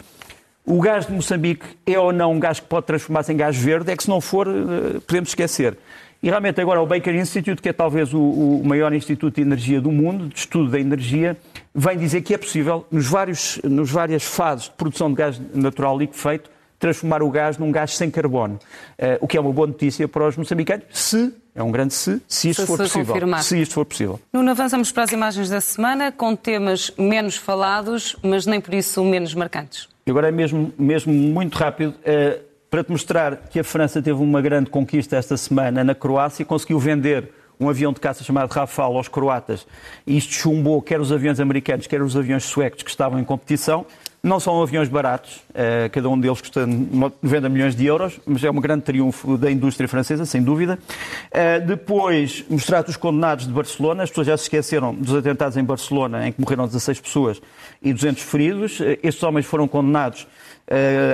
o 0.65 0.79
gás 0.79 1.05
de 1.05 1.11
Moçambique 1.11 1.65
é 1.85 1.99
ou 1.99 2.13
não 2.13 2.33
um 2.33 2.39
gás 2.39 2.59
que 2.59 2.67
pode 2.67 2.85
transformar-se 2.85 3.33
em 3.33 3.37
gás 3.37 3.57
verde? 3.57 3.91
É 3.91 3.97
que 3.97 4.03
se 4.03 4.09
não 4.09 4.21
for, 4.21 4.47
eh, 4.47 4.99
podemos 5.05 5.29
esquecer. 5.29 5.77
E 6.21 6.29
realmente 6.29 6.61
agora 6.61 6.81
o 6.81 6.87
Baker 6.87 7.13
Institute, 7.13 7.61
que 7.61 7.67
é 7.67 7.73
talvez 7.73 8.13
o, 8.13 8.61
maior 8.63 8.93
instituto 8.93 9.35
de 9.35 9.41
energia 9.41 9.81
do 9.81 9.91
mundo, 9.91 10.29
de 10.29 10.39
estudo 10.39 10.71
da 10.71 10.79
energia, 10.79 11.35
vem 11.75 11.97
dizer 11.97 12.21
que 12.21 12.33
é 12.33 12.37
possível, 12.37 12.87
nos, 12.89 13.07
vários, 13.07 13.59
nos 13.61 13.91
várias 13.91 14.23
fases 14.23 14.65
de 14.65 14.71
produção 14.71 15.09
de 15.09 15.15
gás 15.15 15.41
natural 15.53 15.97
liquefeito, 15.97 16.49
transformar 16.83 17.23
o 17.23 17.29
gás 17.29 17.57
num 17.57 17.71
gás 17.71 17.95
sem 17.95 18.11
carbono. 18.11 18.59
Uh, 18.99 19.17
o 19.21 19.27
que 19.27 19.37
é 19.37 19.39
uma 19.39 19.53
boa 19.53 19.67
notícia 19.67 20.05
para 20.05 20.27
os 20.27 20.35
moçambicanos, 20.35 20.83
se, 20.91 21.33
é 21.55 21.63
um 21.63 21.71
grande 21.71 21.93
se, 21.93 22.21
se 22.27 22.49
isto 22.49 22.63
se 22.63 22.67
for 22.67 22.75
se 22.75 22.83
possível. 22.83 23.13
Confirmar. 23.13 23.41
Se 23.41 23.61
isto 23.61 23.73
for 23.73 23.85
possível. 23.85 24.19
Nuno, 24.33 24.51
avançamos 24.51 24.91
para 24.91 25.03
as 25.03 25.11
imagens 25.13 25.49
da 25.49 25.61
semana, 25.61 26.11
com 26.11 26.35
temas 26.35 26.91
menos 26.97 27.37
falados, 27.37 28.17
mas 28.21 28.45
nem 28.45 28.59
por 28.59 28.73
isso 28.73 29.01
menos 29.01 29.33
marcantes. 29.33 29.87
E 30.05 30.11
agora 30.11 30.27
é 30.27 30.31
mesmo, 30.31 30.73
mesmo 30.77 31.13
muito 31.13 31.57
rápido. 31.57 31.91
Uh, 31.91 32.43
para 32.69 32.83
te 32.83 32.91
mostrar 32.91 33.37
que 33.49 33.59
a 33.59 33.63
França 33.63 34.01
teve 34.01 34.21
uma 34.21 34.41
grande 34.41 34.69
conquista 34.69 35.15
esta 35.15 35.37
semana 35.37 35.85
na 35.85 35.95
Croácia 35.95 36.41
e 36.41 36.45
conseguiu 36.45 36.79
vender 36.79 37.29
um 37.57 37.69
avião 37.69 37.93
de 37.93 38.01
caça 38.01 38.25
chamado 38.25 38.51
Rafale 38.51 38.97
aos 38.97 39.07
croatas. 39.07 39.65
E 40.05 40.17
isto 40.17 40.33
chumbou 40.33 40.81
quer 40.81 40.99
os 40.99 41.13
aviões 41.13 41.39
americanos, 41.39 41.87
quer 41.87 42.01
os 42.01 42.17
aviões 42.17 42.43
suecos 42.43 42.83
que 42.83 42.89
estavam 42.89 43.19
em 43.19 43.23
competição. 43.23 43.85
Não 44.25 44.39
são 44.39 44.63
aviões 44.63 44.87
baratos, 44.87 45.35
uh, 45.49 45.89
cada 45.91 46.07
um 46.07 46.17
deles 46.17 46.39
custa 46.39 46.65
90 46.65 47.49
milhões 47.49 47.75
de 47.75 47.85
euros, 47.85 48.21
mas 48.25 48.41
é 48.41 48.49
um 48.49 48.55
grande 48.55 48.83
triunfo 48.83 49.37
da 49.37 49.51
indústria 49.51 49.85
francesa, 49.85 50.25
sem 50.25 50.41
dúvida. 50.41 50.79
Uh, 51.25 51.67
depois, 51.67 52.41
mostrar 52.49 52.85
os 52.87 52.95
condenados 52.95 53.45
de 53.45 53.51
Barcelona. 53.51 54.03
As 54.03 54.09
pessoas 54.09 54.27
já 54.27 54.37
se 54.37 54.43
esqueceram 54.43 54.95
dos 54.95 55.13
atentados 55.13 55.57
em 55.57 55.63
Barcelona, 55.65 56.25
em 56.25 56.31
que 56.31 56.39
morreram 56.39 56.65
16 56.65 57.01
pessoas 57.01 57.41
e 57.81 57.91
200 57.91 58.23
feridos. 58.23 58.79
Uh, 58.79 58.97
estes 59.03 59.21
homens 59.23 59.45
foram 59.45 59.67
condenados 59.67 60.25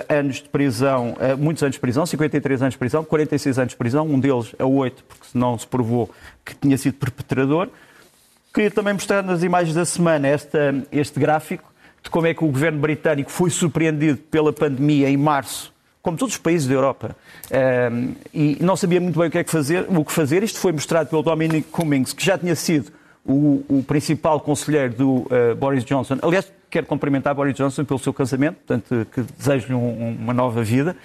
a 0.07 0.13
anos 0.13 0.35
de 0.35 0.47
prisão, 0.47 1.15
muitos 1.39 1.63
anos 1.63 1.73
de 1.73 1.79
prisão, 1.79 2.05
53 2.05 2.61
anos 2.61 2.73
de 2.75 2.77
prisão, 2.77 3.03
46 3.03 3.57
anos 3.57 3.71
de 3.71 3.77
prisão, 3.77 4.05
um 4.05 4.19
deles 4.19 4.53
a 4.59 4.65
8, 4.65 5.03
porque 5.03 5.25
não 5.33 5.57
se 5.57 5.65
provou 5.65 6.11
que 6.45 6.53
tinha 6.53 6.77
sido 6.77 6.93
perpetrador. 6.93 7.69
Queria 8.53 8.69
também 8.69 8.93
mostrar 8.93 9.23
nas 9.23 9.41
imagens 9.41 9.73
da 9.73 9.85
semana 9.85 10.27
este 10.91 11.19
gráfico 11.19 11.69
de 12.03 12.09
como 12.09 12.27
é 12.27 12.33
que 12.33 12.43
o 12.43 12.47
governo 12.47 12.79
britânico 12.79 13.31
foi 13.31 13.49
surpreendido 13.49 14.17
pela 14.17 14.53
pandemia 14.53 15.09
em 15.09 15.17
março, 15.17 15.73
como 16.01 16.17
todos 16.17 16.35
os 16.35 16.39
países 16.39 16.67
da 16.67 16.73
Europa, 16.73 17.15
ehm, 17.51 18.11
e 18.33 18.57
não 18.61 18.75
sabia 18.75 19.01
muito 19.01 19.19
bem 19.19 19.27
o 19.27 19.31
que, 19.31 19.37
é 19.37 19.43
que 19.43 19.51
fazer, 19.51 19.85
o 19.89 20.05
que 20.05 20.11
fazer. 20.11 20.43
Isto 20.43 20.59
foi 20.59 20.71
mostrado 20.71 21.09
pelo 21.09 21.21
Dominic 21.21 21.67
Cummings, 21.69 22.13
que 22.13 22.25
já 22.25 22.37
tinha 22.37 22.55
sido 22.55 22.91
o, 23.25 23.63
o 23.67 23.83
principal 23.83 24.39
conselheiro 24.39 24.93
do 24.93 25.11
uh, 25.11 25.55
Boris 25.57 25.83
Johnson. 25.83 26.17
Aliás, 26.21 26.51
quero 26.69 26.85
cumprimentar 26.85 27.35
Boris 27.35 27.55
Johnson 27.55 27.83
pelo 27.83 27.99
seu 27.99 28.13
casamento, 28.13 28.57
portanto, 28.65 29.07
que 29.11 29.21
desejo-lhe 29.21 29.73
um, 29.73 30.17
uma 30.19 30.33
nova 30.33 30.63
vida. 30.63 30.95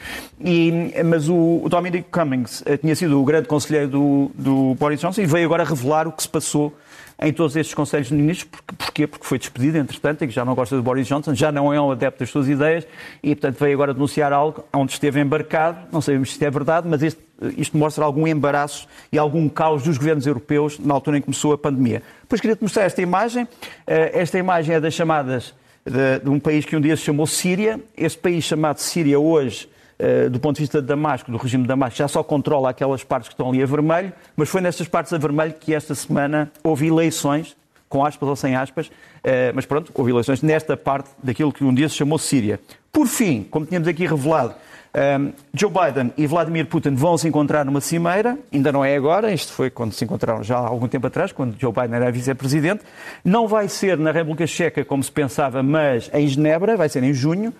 E, 0.40 0.92
mas 1.04 1.28
o, 1.28 1.60
o 1.62 1.68
Dominic 1.68 2.08
Cummings 2.10 2.62
uh, 2.62 2.76
tinha 2.78 2.94
sido 2.94 3.20
o 3.20 3.24
grande 3.24 3.48
conselheiro 3.48 3.88
do, 3.88 4.30
do 4.34 4.74
Boris 4.74 5.00
Johnson 5.00 5.22
e 5.22 5.26
veio 5.26 5.46
agora 5.46 5.64
revelar 5.64 6.06
o 6.06 6.12
que 6.12 6.22
se 6.22 6.28
passou 6.28 6.74
em 7.25 7.33
todos 7.33 7.57
estes 7.57 7.75
Conselhos 7.75 8.09
de 8.09 8.14
Ministros. 8.14 8.50
Porquê? 8.76 9.07
Porque 9.07 9.26
foi 9.26 9.38
despedido, 9.38 9.78
entretanto, 9.78 10.23
e 10.23 10.28
que 10.28 10.33
já 10.33 10.45
não 10.45 10.54
gosta 10.54 10.76
de 10.76 10.83
Boris 10.83 11.07
Johnson, 11.07 11.35
já 11.35 11.50
não 11.50 11.73
é 11.73 11.81
um 11.81 11.90
adepto 11.90 12.21
das 12.21 12.31
suas 12.31 12.49
ideias 12.49 12.87
e, 13.23 13.35
portanto, 13.35 13.59
veio 13.59 13.75
agora 13.75 13.95
denunciar 13.95 14.33
algo 14.33 14.64
onde 14.73 14.93
esteve 14.93 15.21
embarcado. 15.21 15.78
Não 15.90 16.00
sabemos 16.00 16.28
se 16.28 16.35
isto 16.35 16.43
é 16.43 16.50
verdade, 16.50 16.87
mas 16.87 17.02
isto 17.57 17.76
mostra 17.76 18.04
algum 18.04 18.26
embaraço 18.26 18.87
e 19.11 19.19
algum 19.19 19.49
caos 19.49 19.83
dos 19.83 19.97
governos 19.97 20.26
europeus 20.26 20.78
na 20.78 20.93
altura 20.93 21.16
em 21.16 21.21
que 21.21 21.26
começou 21.26 21.52
a 21.52 21.59
pandemia. 21.59 22.02
Depois 22.23 22.40
queria-te 22.40 22.62
mostrar 22.62 22.85
esta 22.85 23.00
imagem. 23.00 23.49
Eh, 23.87 24.11
esta 24.14 24.38
imagem 24.38 24.75
é 24.75 24.81
das 24.81 24.93
chamadas 24.93 25.54
de, 25.85 26.21
de 26.23 26.28
um 26.28 26.38
país 26.38 26.64
que 26.64 26.76
um 26.76 26.81
dia 26.81 26.97
se 26.97 27.02
chamou 27.02 27.26
Síria. 27.26 27.81
Este 27.97 28.19
país 28.19 28.45
chamado 28.45 28.78
Síria 28.78 29.19
hoje 29.19 29.69
do 30.30 30.40
ponto 30.40 30.56
de 30.56 30.62
vista 30.62 30.80
de 30.80 30.86
Damasco, 30.86 31.30
do 31.30 31.38
regime 31.38 31.62
de 31.62 31.68
Damasco, 31.68 31.96
já 31.96 32.08
só 32.08 32.22
controla 32.22 32.70
aquelas 32.70 33.04
partes 33.04 33.28
que 33.28 33.34
estão 33.34 33.48
ali 33.48 33.62
a 33.62 33.66
vermelho, 33.66 34.12
mas 34.36 34.48
foi 34.48 34.60
nestas 34.60 34.88
partes 34.88 35.12
a 35.12 35.18
vermelho 35.18 35.54
que 35.54 35.72
esta 35.72 35.94
semana 35.94 36.50
houve 36.62 36.86
eleições, 36.86 37.56
com 37.88 38.04
aspas 38.04 38.28
ou 38.28 38.34
sem 38.34 38.56
aspas, 38.56 38.90
eh, 39.22 39.52
mas 39.54 39.64
pronto, 39.66 39.92
houve 39.94 40.10
eleições 40.10 40.42
nesta 40.42 40.76
parte 40.76 41.10
daquilo 41.22 41.52
que 41.52 41.62
um 41.62 41.72
dia 41.72 41.88
se 41.88 41.94
chamou 41.94 42.18
Síria. 42.18 42.58
Por 42.92 43.06
fim, 43.06 43.46
como 43.48 43.64
tínhamos 43.64 43.86
aqui 43.86 44.04
revelado, 44.04 44.52
eh, 44.92 45.18
Joe 45.54 45.70
Biden 45.70 46.12
e 46.16 46.26
Vladimir 46.26 46.66
Putin 46.66 46.96
vão 46.96 47.16
se 47.16 47.28
encontrar 47.28 47.64
numa 47.64 47.80
cimeira, 47.80 48.36
ainda 48.52 48.72
não 48.72 48.84
é 48.84 48.96
agora, 48.96 49.32
isto 49.32 49.52
foi 49.52 49.70
quando 49.70 49.92
se 49.92 50.04
encontraram 50.04 50.42
já 50.42 50.56
há 50.56 50.66
algum 50.66 50.88
tempo 50.88 51.06
atrás, 51.06 51.30
quando 51.30 51.56
Joe 51.56 51.72
Biden 51.72 51.94
era 51.94 52.10
vice-presidente. 52.10 52.82
Não 53.24 53.46
vai 53.46 53.68
ser 53.68 53.96
na 53.96 54.10
República 54.10 54.46
Checa 54.46 54.84
como 54.84 55.02
se 55.02 55.12
pensava, 55.12 55.62
mas 55.62 56.10
em 56.12 56.26
Genebra, 56.26 56.76
vai 56.76 56.88
ser 56.88 57.04
em 57.04 57.14
junho. 57.14 57.54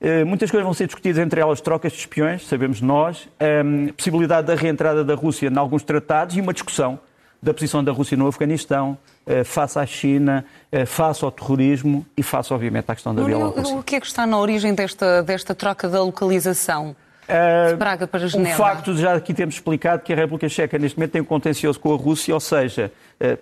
Eh, 0.00 0.24
muitas 0.24 0.50
coisas 0.50 0.64
vão 0.64 0.74
ser 0.74 0.86
discutidas, 0.86 1.18
entre 1.18 1.40
elas 1.40 1.60
trocas 1.60 1.92
de 1.92 1.98
espiões, 1.98 2.46
sabemos 2.46 2.80
nós, 2.80 3.28
a 3.40 3.44
ehm, 3.44 3.88
possibilidade 3.88 4.46
da 4.46 4.54
reentrada 4.54 5.02
da 5.02 5.14
Rússia 5.14 5.48
em 5.48 5.56
alguns 5.56 5.82
tratados 5.82 6.36
e 6.36 6.40
uma 6.40 6.52
discussão 6.52 6.98
da 7.42 7.54
posição 7.54 7.82
da 7.82 7.92
Rússia 7.92 8.16
no 8.16 8.26
Afeganistão, 8.26 8.98
eh, 9.26 9.44
face 9.44 9.78
à 9.78 9.86
China, 9.86 10.44
eh, 10.70 10.84
face 10.84 11.24
ao 11.24 11.30
terrorismo 11.30 12.04
e 12.16 12.22
face, 12.22 12.52
obviamente, 12.52 12.90
à 12.90 12.94
questão 12.94 13.14
da 13.14 13.22
Bielorrússia. 13.22 13.76
O 13.76 13.82
que 13.82 13.96
é 13.96 14.00
que 14.00 14.06
está 14.06 14.26
na 14.26 14.38
origem 14.38 14.74
desta, 14.74 15.22
desta 15.22 15.54
troca 15.54 15.88
da 15.88 16.02
localização? 16.02 16.94
de 17.28 17.76
Praga 17.76 18.06
para 18.06 18.28
Genebra. 18.28 18.54
O 18.54 18.56
facto 18.56 18.94
de 18.94 19.00
já 19.00 19.14
aqui 19.14 19.34
temos 19.34 19.56
explicado 19.56 20.00
que 20.04 20.12
a 20.12 20.16
República 20.16 20.48
Checa 20.48 20.78
neste 20.78 20.96
momento 20.96 21.10
tem 21.10 21.20
um 21.20 21.24
contencioso 21.24 21.80
com 21.80 21.92
a 21.92 21.96
Rússia, 21.96 22.32
ou 22.32 22.38
seja, 22.38 22.92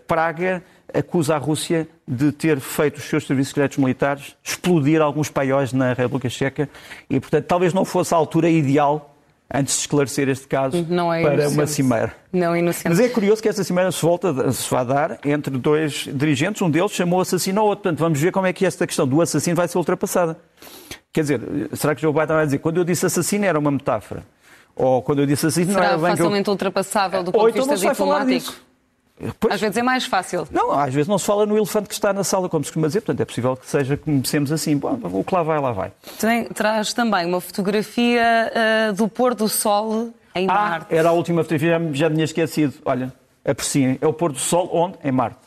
Praga 0.07 0.63
acusa 0.95 1.35
a 1.35 1.39
Rússia 1.39 1.89
de 2.07 2.33
ter 2.33 2.61
feito 2.61 2.99
os 2.99 3.05
seus 3.05 3.27
serviços 3.27 3.49
secretos 3.49 3.79
militares 3.79 4.37
explodir 4.43 5.01
alguns 5.01 5.29
paióis 5.29 5.73
na 5.73 5.93
República 5.93 6.29
Checa 6.29 6.69
e, 7.11 7.19
portanto, 7.19 7.45
talvez 7.45 7.75
não 7.75 7.85
fosse 7.85 8.15
a 8.15 8.17
altura 8.17 8.49
ideal 8.49 9.15
antes 9.53 9.75
de 9.75 9.81
esclarecer 9.83 10.29
este 10.29 10.47
caso 10.47 10.77
é 10.77 11.23
para 11.23 11.49
uma 11.49 11.67
cimeira. 11.67 12.15
Não 12.33 12.57
inocente. 12.57 12.89
Mas 12.89 13.01
é 13.01 13.09
curioso 13.09 13.43
que 13.43 13.49
esta 13.49 13.63
cimeira 13.63 13.93
se 13.93 14.01
volta 14.03 14.53
se 14.53 14.71
vai 14.71 14.85
dar 14.85 15.19
entre 15.25 15.57
dois 15.57 16.09
dirigentes, 16.13 16.63
um 16.63 16.71
deles 16.71 16.93
chamou 16.93 17.21
assassino 17.21 17.61
ao 17.61 17.67
outro. 17.67 17.83
Portanto, 17.83 18.01
vamos 18.01 18.21
ver 18.21 18.33
como 18.33 18.47
é 18.47 18.53
que 18.53 18.65
esta 18.65 18.87
questão 18.87 19.07
do 19.07 19.21
assassino 19.21 19.57
vai 19.57 19.69
ser 19.69 19.79
ultrapassada. 19.79 20.39
Quer 21.13 21.21
dizer, 21.21 21.41
será 21.75 21.95
que 21.95 22.03
Joe 22.03 22.13
Biden 22.13 22.35
vai 22.35 22.45
dizer 22.47 22.59
quando 22.59 22.79
eu 22.79 22.85
disse 22.85 23.07
assassino 23.07 23.45
era 23.45 23.59
uma 23.59 23.71
metáfora? 23.71 24.25
Ou 24.75 25.01
quando 25.03 25.21
eu 25.21 25.27
disse 25.27 25.47
assassino 25.47 25.73
Será 25.73 25.81
não 25.81 25.89
era 25.89 25.99
bem 25.99 26.11
facilmente 26.17 26.49
eu... 26.49 26.53
ultrapassável 26.53 27.23
do 27.23 27.31
ponto 27.31 27.53
de 27.53 27.59
então 27.61 27.71
vista 27.71 27.91
diplomático? 27.91 28.55
Pois, 29.39 29.55
às 29.55 29.61
vezes 29.61 29.77
é 29.77 29.83
mais 29.83 30.05
fácil. 30.05 30.47
Não, 30.51 30.73
às 30.73 30.93
vezes 30.93 31.07
não 31.07 31.19
se 31.19 31.25
fala 31.25 31.47
no 31.47 31.57
elefante 31.57 31.89
que 31.89 31.95
está 31.95 32.13
na 32.13 32.25
sala, 32.25 32.49
como 32.49 32.65
se 32.65 32.71
costuma 32.71 32.89
dizer, 32.89 33.01
portanto 33.01 33.21
é 33.21 33.25
possível 33.25 33.57
que 33.57 33.67
seja 33.67 33.97
que 33.97 34.03
comecemos 34.05 34.51
assim. 34.51 34.77
Bom, 34.77 34.99
o 35.03 35.23
que 35.23 35.35
lá 35.35 35.43
vai, 35.43 35.61
lá 35.61 35.73
vai. 35.73 35.93
Tem, 36.19 36.45
traz 36.47 36.93
também 36.93 37.25
uma 37.27 37.41
fotografia 37.41 38.53
uh, 38.91 38.93
do 38.93 39.09
pôr 39.09 39.35
do 39.35 39.49
sol 39.49 40.13
em 40.35 40.49
ah, 40.49 40.53
Marte. 40.53 40.95
Era 40.95 41.11
a 41.11 41.13
última 41.13 41.45
fotografia, 41.45 41.81
já 41.93 42.09
me 42.09 42.17
tinha 42.17 42.25
esquecido. 42.25 42.75
Olha, 42.85 43.13
apreciem, 43.45 43.99
é 44.01 44.07
o 44.07 44.13
pôr 44.13 44.33
do 44.33 44.39
sol 44.39 44.69
onde? 44.73 44.99
Em 45.05 45.13
Marte. 45.13 45.39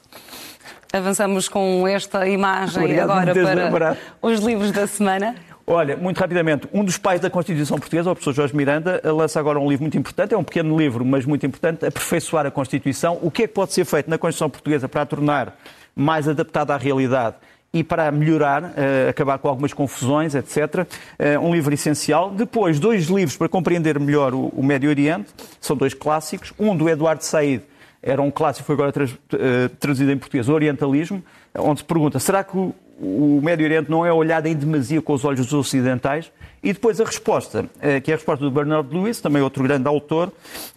Avançamos 0.94 1.50
com 1.50 1.86
esta 1.86 2.28
imagem 2.28 2.82
Obrigado, 2.82 3.12
agora 3.12 3.70
para 3.70 3.98
os 4.22 4.40
livros 4.40 4.72
da 4.72 4.88
semana. 4.88 5.36
Olha, 5.70 5.98
muito 5.98 6.18
rapidamente, 6.18 6.66
um 6.72 6.82
dos 6.82 6.98
pais 6.98 7.20
da 7.20 7.30
Constituição 7.30 7.78
Portuguesa, 7.78 8.10
o 8.10 8.16
professor 8.16 8.34
Jorge 8.34 8.56
Miranda, 8.56 9.02
lança 9.04 9.38
agora 9.38 9.60
um 9.60 9.68
livro 9.68 9.84
muito 9.84 9.98
importante, 9.98 10.34
é 10.34 10.38
um 10.38 10.44
pequeno 10.44 10.78
livro, 10.78 11.04
mas 11.04 11.26
muito 11.26 11.46
importante, 11.46 11.86
Aperfeiçoar 11.86 12.46
a 12.46 12.52
Constituição. 12.52 13.20
O 13.22 13.30
que 13.30 13.44
é 13.44 13.48
que 13.48 13.54
pode 13.54 13.74
ser 13.74 13.84
feito 13.84 14.10
na 14.10 14.18
Constituição 14.18 14.50
Portuguesa 14.50 14.88
para 14.88 15.02
a 15.02 15.06
tornar 15.06 15.60
mais 15.94 16.26
adaptada 16.26 16.74
à 16.74 16.78
realidade 16.78 17.36
e 17.74 17.84
para 17.84 18.10
melhorar, 18.14 18.64
uh, 18.64 19.10
acabar 19.10 19.38
com 19.40 19.50
algumas 19.50 19.74
confusões, 19.74 20.36
etc. 20.36 20.88
Eh, 21.20 21.38
um 21.38 21.52
livro 21.52 21.74
essencial. 21.74 22.32
Depois, 22.32 22.80
dois 22.80 23.08
livros 23.08 23.36
para 23.36 23.50
compreender 23.50 24.00
melhor 24.00 24.34
o, 24.34 24.48
o 24.56 24.64
Médio 24.64 24.90
Oriente, 24.90 25.28
são 25.60 25.76
dois 25.76 25.94
clássicos. 25.94 26.54
Um 26.58 26.78
do 26.78 26.88
Eduardo 26.88 27.26
Said, 27.26 27.62
era 28.02 28.22
um 28.22 28.32
clássico, 28.32 28.66
foi 28.66 28.74
agora 28.74 28.92
uh, 29.04 29.70
traduzido 29.82 30.14
em 30.14 30.18
português, 30.18 30.48
Orientalismo, 30.48 31.22
onde 31.58 31.82
se 31.82 31.86
pergunta, 31.86 32.20
será 32.20 32.42
que 32.42 32.74
o, 33.00 33.40
Médio 33.42 33.66
Oriente 33.66 33.90
não 33.90 34.06
é 34.06 34.12
olhado 34.12 34.48
em 34.48 34.56
demasia 34.56 35.02
com 35.02 35.14
os 35.14 35.24
olhos 35.24 35.46
dos 35.46 35.54
ocidentais. 35.54 36.32
E 36.64 36.74
depois 36.74 37.00
a 37.00 37.06
resposta, 37.06 37.66
eh, 37.80 38.00
que 38.00 38.12
é 38.12 38.16
a 38.16 38.18
resposta 38.18 38.44
do 38.44 38.52
Bernard 38.52 38.94
Lewis, 38.94 39.22
também 39.22 39.42
outro 39.42 39.64
grande 39.64 39.88
autor. 39.88 40.32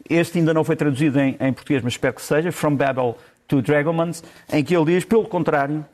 Este 0.09 0.38
ainda 0.38 0.52
não 0.52 0.62
foi 0.62 0.76
traduzido 0.76 1.18
em, 1.18 1.37
em 1.40 1.52
português, 1.52 1.83
mas 1.83 1.94
espero 1.94 2.14
que 2.14 2.22
seja, 2.22 2.52
From 2.52 2.76
Babel 2.76 3.16
to 3.48 3.62
Dragomans, 3.62 4.22
em 4.52 4.62
que 4.62 4.76
ele 4.76 4.85
diz, 4.85 5.04
pelo 5.04 5.24
contrário, 5.24 5.85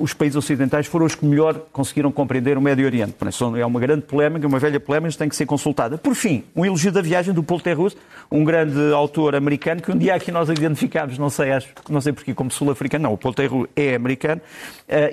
os 0.00 0.12
países 0.12 0.36
ocidentais 0.36 0.86
foram 0.86 1.06
os 1.06 1.14
que 1.14 1.24
melhor 1.24 1.54
conseguiram 1.72 2.10
compreender 2.10 2.58
o 2.58 2.60
Médio 2.60 2.84
Oriente. 2.84 3.14
É 3.58 3.64
uma 3.64 3.78
grande 3.78 4.02
polémica, 4.02 4.46
uma 4.46 4.58
velha 4.58 4.80
polémica, 4.80 5.16
tem 5.16 5.28
que 5.28 5.36
ser 5.36 5.46
consultada. 5.46 5.96
Por 5.96 6.14
fim, 6.14 6.44
um 6.54 6.64
elogio 6.64 6.90
da 6.90 7.00
viagem 7.00 7.32
do 7.32 7.42
Paul 7.42 7.60
Terrus, 7.60 7.96
um 8.30 8.44
grande 8.44 8.92
autor 8.92 9.36
americano, 9.36 9.80
que 9.80 9.92
um 9.92 9.96
dia 9.96 10.14
aqui 10.14 10.32
nós 10.32 10.48
identificámos, 10.48 11.18
não 11.18 11.30
sei, 11.30 11.52
acho, 11.52 11.68
não 11.88 12.00
sei 12.00 12.12
porquê, 12.12 12.34
como 12.34 12.50
sul-africano, 12.50 13.04
não, 13.04 13.12
o 13.12 13.18
Paul 13.18 13.34
Terrus 13.34 13.68
é 13.76 13.94
americano, 13.94 14.40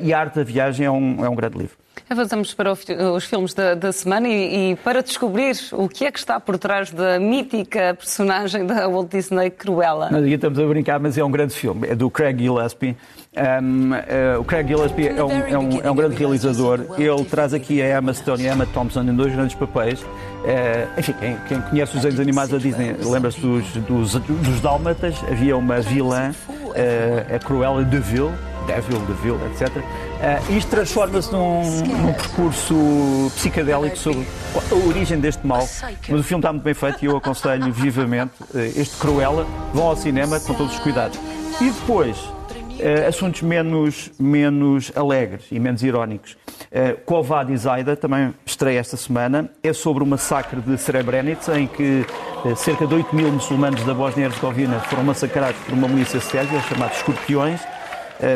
e 0.02 0.14
a 0.14 0.20
arte 0.20 0.36
da 0.36 0.44
viagem 0.44 0.86
é 0.86 0.92
um, 0.92 1.24
é 1.24 1.30
um 1.30 1.36
grande 1.36 1.58
livro. 1.58 1.78
Avançamos 2.10 2.54
para 2.54 2.72
os 2.72 3.26
filmes 3.26 3.54
da, 3.54 3.76
da 3.76 3.92
semana 3.92 4.28
e, 4.28 4.72
e, 4.72 4.76
para 4.78 5.02
descobrir 5.02 5.56
o 5.72 5.88
que 5.88 6.06
é 6.06 6.12
que 6.12 6.20
está 6.20 6.40
por 6.40 6.58
trás 6.58 6.92
da 6.92 7.20
mítica 7.20 7.96
personagem 7.98 8.66
da 8.66 8.88
Walt 8.88 9.12
Disney 9.12 9.50
Cruella. 9.50 10.10
Nós 10.12 10.24
aqui 10.24 10.34
estamos 10.34 10.60
a 10.60 10.66
brincar, 10.66 11.00
mas 11.00 11.18
é 11.18 11.24
um 11.24 11.32
grande 11.32 11.54
filme. 11.54 11.88
É 11.88 11.96
do 11.96 12.10
Craig 12.10 12.38
Gillespie. 12.38 12.96
Um, 13.36 13.92
uh, 13.92 14.40
o 14.40 14.44
Craig 14.44 14.68
Gillespie 14.68 15.08
é 15.08 15.24
um, 15.24 15.32
é, 15.32 15.58
um, 15.58 15.82
é 15.82 15.92
um, 15.92 15.96
grande 15.96 16.16
realizador. 16.16 16.80
Ele 16.98 17.24
traz 17.26 17.54
aqui 17.54 17.82
a 17.82 17.98
Emma 17.98 18.14
Stone 18.14 18.44
e 18.44 18.50
a 18.50 18.54
Emma 18.54 18.66
Thompson 18.66 19.02
em 19.02 19.16
dois 19.16 19.34
grandes 19.34 19.56
papéis. 19.56 20.02
Uh, 20.02 21.00
enfim, 21.00 21.14
quem, 21.20 21.38
quem, 21.48 21.62
conhece 21.62 21.96
os 21.96 22.02
desenhos 22.02 22.20
animados 22.20 22.52
da 22.52 22.58
Disney 22.58 22.96
lembra-se 23.04 23.40
dos, 23.40 23.66
dos, 23.74 24.14
dos 24.14 24.62
Dálmatas. 24.62 25.16
Havia 25.30 25.56
uma 25.56 25.80
vilã, 25.80 26.32
uh, 26.50 27.36
a 27.36 27.40
Cruella 27.40 27.84
de 27.84 28.00
Vil, 28.00 28.32
Devil, 28.76 29.00
Devil, 29.00 29.40
etc. 29.48 29.78
Uh, 29.78 30.58
isto 30.58 30.70
transforma-se 30.70 31.32
num, 31.32 31.64
num, 31.82 32.14
percurso 32.14 33.32
psicadélico 33.36 33.98
sobre 33.98 34.26
a 34.56 34.88
origem 34.88 35.20
deste 35.20 35.46
mal. 35.46 35.68
Mas 36.08 36.20
o 36.20 36.24
filme 36.24 36.42
está 36.42 36.54
muito 36.54 36.64
bem 36.64 36.74
feito 36.74 37.04
e 37.04 37.06
eu 37.06 37.18
aconselho 37.18 37.72
vivamente 37.74 38.32
uh, 38.54 38.60
este 38.60 38.96
Cruella. 38.98 39.46
Vão 39.74 39.88
ao 39.88 39.96
cinema 39.96 40.40
com 40.40 40.54
todos 40.54 40.74
os 40.74 40.80
cuidados. 40.80 41.20
E 41.60 41.70
depois, 41.72 42.18
uh, 42.18 43.08
assuntos 43.08 43.42
menos, 43.42 44.12
menos 44.20 44.92
alegres 44.96 45.46
e 45.52 45.60
menos 45.60 45.84
irónicos. 45.84 46.38
Uh, 46.72 47.00
Kovad 47.06 47.56
Zaida 47.58 47.96
também 47.96 48.34
estreia 48.46 48.80
esta 48.80 48.98
semana. 48.98 49.50
É 49.64 49.74
sobre 49.74 50.04
o 50.04 50.06
massacre 50.06 50.62
de 50.62 50.78
Srebrenica, 50.78 51.60
em 51.60 51.68
que 51.68 52.06
uh, 52.46 52.56
cerca 52.56 52.86
de 52.86 52.94
8 52.96 53.16
mil 53.16 53.32
muçulmanos 53.32 53.84
da 53.84 53.94
Bósnia-Herzegovina 53.94 54.80
foram 54.82 55.04
massacrados 55.04 55.60
por 55.62 55.74
uma 55.74 55.88
milícia 55.88 56.20
sérvia, 56.20 56.62
chamados 56.62 56.98
Escorpiões, 56.98 57.62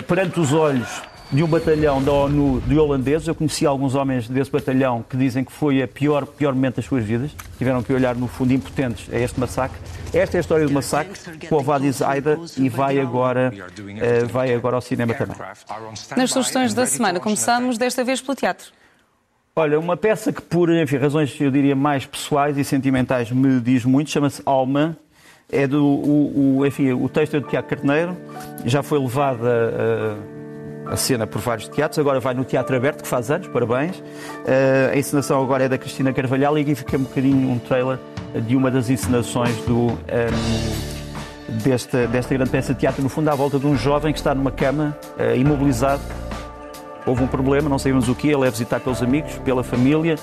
perante 0.08 0.40
os 0.40 0.54
olhos 0.54 1.02
de 1.34 1.42
um 1.44 1.48
batalhão 1.48 2.02
da 2.02 2.12
ONU 2.12 2.62
de 2.62 2.78
holandeses. 2.78 3.28
Eu 3.28 3.34
conheci 3.34 3.66
alguns 3.66 3.96
homens 3.96 4.30
desse 4.30 4.52
batalhão 4.52 5.04
que 5.08 5.18
dizem 5.18 5.44
que 5.44 5.52
foi 5.52 5.82
a 5.82 5.88
pior, 5.88 6.28
pior 6.28 6.54
momento 6.54 6.76
das 6.76 6.86
suas 6.86 7.04
vidas. 7.04 7.32
Tiveram 7.58 7.82
que 7.82 7.92
olhar, 7.92 8.16
no 8.16 8.28
fundo, 8.28 8.54
impotentes 8.54 9.12
a 9.12 9.18
este 9.18 9.40
massacre. 9.40 9.78
Esta 10.14 10.38
é 10.38 10.40
a 10.40 10.42
história 10.42 10.68
do 10.68 10.72
massacre, 10.72 11.48
com 11.48 11.60
a 11.60 11.64
Vadis 11.64 12.02
Aida, 12.02 12.40
e 12.56 12.70
vai 12.70 13.00
agora, 13.00 13.52
uh, 13.52 14.28
vai 14.28 14.54
agora 14.54 14.76
ao 14.76 14.82
cinema 14.82 15.14
também. 15.16 15.36
Nas 16.16 16.32
sugestões 16.32 16.74
da 16.74 16.86
semana, 16.86 17.20
começamos 17.20 17.78
desta 17.78 18.04
vez 18.04 18.22
pelo 18.22 18.36
teatro. 18.36 18.72
Olha, 19.56 19.80
uma 19.80 19.98
peça 19.98 20.32
que, 20.32 20.42
por 20.42 20.72
enfim, 20.72 20.98
razões, 20.98 21.40
eu 21.40 21.52
diria, 21.52 21.76
mais 21.76 22.06
pessoais 22.06 22.58
e 22.58 22.64
sentimentais, 22.64 23.32
me 23.32 23.60
diz 23.60 23.86
muito, 23.86 24.10
chama-se 24.10 24.42
Alma. 24.46 24.98
É 25.54 25.68
do, 25.68 25.86
o, 25.86 26.58
o, 26.58 26.66
enfim, 26.66 26.92
o 26.94 27.08
texto 27.08 27.38
é 27.38 27.40
do 27.40 27.48
Tiago 27.48 27.68
Carneiro, 27.68 28.18
já 28.66 28.82
foi 28.82 29.00
levada 29.00 30.18
uh, 30.88 30.92
a 30.92 30.98
cena 30.98 31.28
por 31.28 31.40
vários 31.40 31.68
teatros, 31.68 32.00
agora 32.00 32.20
vai 32.20 32.34
no 32.34 32.44
Teatro 32.44 32.76
Aberto, 32.76 33.04
que 33.04 33.08
faz 33.08 33.30
anos, 33.30 33.48
parabéns. 33.48 34.00
Uh, 34.00 34.92
a 34.92 34.98
encenação 34.98 35.42
agora 35.42 35.66
é 35.66 35.70
da 35.70 35.78
Cristina 35.78 36.12
Carvalhal 36.12 36.58
e 36.58 36.62
aqui 36.62 36.76
fica 36.76 36.98
um 36.98 37.04
bocadinho 37.04 37.52
um 37.52 37.60
trailer 37.60 38.00
de 38.48 38.56
uma 38.56 38.72
das 38.72 38.90
encenações 38.90 39.56
do, 39.66 39.78
um, 39.78 39.98
ehm, 40.08 41.62
desta, 41.64 42.08
desta 42.08 42.34
grande 42.34 42.50
peça 42.50 42.74
de 42.74 42.80
teatro, 42.80 43.04
no 43.04 43.10
fundo, 43.10 43.30
à 43.30 43.36
volta 43.36 43.60
de 43.60 43.68
um 43.68 43.78
jovem 43.78 44.12
que 44.12 44.20
está 44.20 44.34
numa 44.34 44.52
cama, 44.52 44.98
uh, 45.20 45.36
imobilizado. 45.36 46.02
Houve 47.06 47.24
um 47.24 47.28
problema, 47.28 47.70
não 47.70 47.78
sabemos 47.78 48.10
o 48.10 48.16
que, 48.16 48.30
ele 48.30 48.48
é 48.48 48.50
visitado 48.50 48.84
pelos 48.84 49.04
amigos, 49.04 49.38
pela 49.40 49.64
família, 49.64 50.16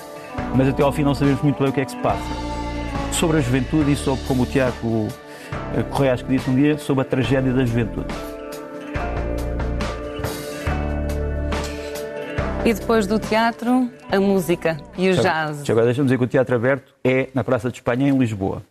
mas 0.55 0.67
até 0.67 0.83
ao 0.83 0.91
fim 0.91 1.03
não 1.03 1.15
sabemos 1.15 1.41
muito 1.41 1.59
bem 1.59 1.69
o 1.69 1.73
que 1.73 1.81
é 1.81 1.85
que 1.85 1.91
se 1.91 1.97
passa. 1.97 2.50
Sobre 3.11 3.37
a 3.37 3.41
juventude 3.41 3.91
e 3.91 3.95
sobre, 3.95 4.25
como 4.25 4.43
o 4.43 4.45
Tiago 4.45 5.07
eh, 5.75 5.83
Correia 5.89 6.17
que 6.17 6.23
disse 6.25 6.49
um 6.49 6.55
dia, 6.55 6.77
sobre 6.77 7.03
a 7.03 7.05
tragédia 7.05 7.53
da 7.53 7.63
juventude. 7.63 8.07
E 12.63 12.73
depois 12.73 13.07
do 13.07 13.17
teatro, 13.17 13.89
a 14.11 14.19
música 14.19 14.77
e 14.95 15.09
o 15.09 15.15
jazz. 15.15 15.67
Agora 15.67 15.85
deixa-me 15.85 16.05
dizer 16.05 16.17
que 16.19 16.23
o 16.23 16.27
Teatro 16.27 16.55
Aberto 16.55 16.93
é 17.03 17.29
na 17.33 17.43
Praça 17.43 17.69
de 17.69 17.77
Espanha, 17.77 18.07
em 18.07 18.15
Lisboa. 18.15 18.61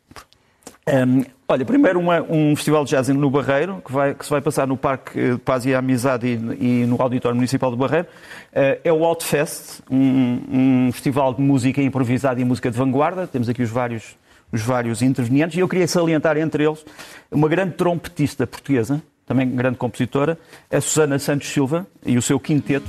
Um, 0.88 1.24
olha, 1.48 1.64
primeiro 1.64 1.98
uma, 1.98 2.22
um 2.22 2.54
festival 2.56 2.84
de 2.84 2.90
jazz 2.90 3.08
no 3.08 3.30
Barreiro, 3.30 3.82
que, 3.84 3.92
vai, 3.92 4.14
que, 4.14 4.24
se 4.24 4.30
vai 4.30 4.40
passar 4.40 4.66
no 4.66 4.76
Parque 4.76 5.32
de 5.32 5.38
Paz 5.38 5.66
e 5.66 5.74
Amizade 5.74 6.26
e, 6.26 6.82
e 6.82 6.86
no 6.86 7.00
Auditório 7.02 7.34
Municipal 7.34 7.70
do 7.70 7.76
Barreiro. 7.76 8.06
Uh, 8.52 8.80
é 8.82 8.92
o 8.92 9.04
Outfest, 9.04 9.80
um, 9.90 10.40
um 10.50 10.92
festival 10.92 11.34
de 11.34 11.42
música 11.42 11.82
improvisada 11.82 12.40
e 12.40 12.44
música 12.44 12.70
de 12.70 12.78
vanguarda. 12.78 13.26
Temos 13.26 13.48
aqui 13.48 13.62
os 13.62 13.70
vários, 13.70 14.16
os 14.52 14.62
vários 14.62 15.02
intervenientes 15.02 15.56
e 15.56 15.60
eu 15.60 15.68
queria 15.68 15.86
salientar 15.86 16.36
entre 16.36 16.64
eles 16.64 16.84
uma 17.30 17.48
grande 17.48 17.74
trompetista 17.74 18.46
portuguesa, 18.46 19.02
também 19.26 19.48
grande 19.48 19.76
compositora, 19.76 20.38
a 20.70 20.80
Susana 20.80 21.18
Santos 21.18 21.48
Silva 21.48 21.86
e 22.04 22.16
o 22.16 22.22
seu 22.22 22.40
quinteto. 22.40 22.88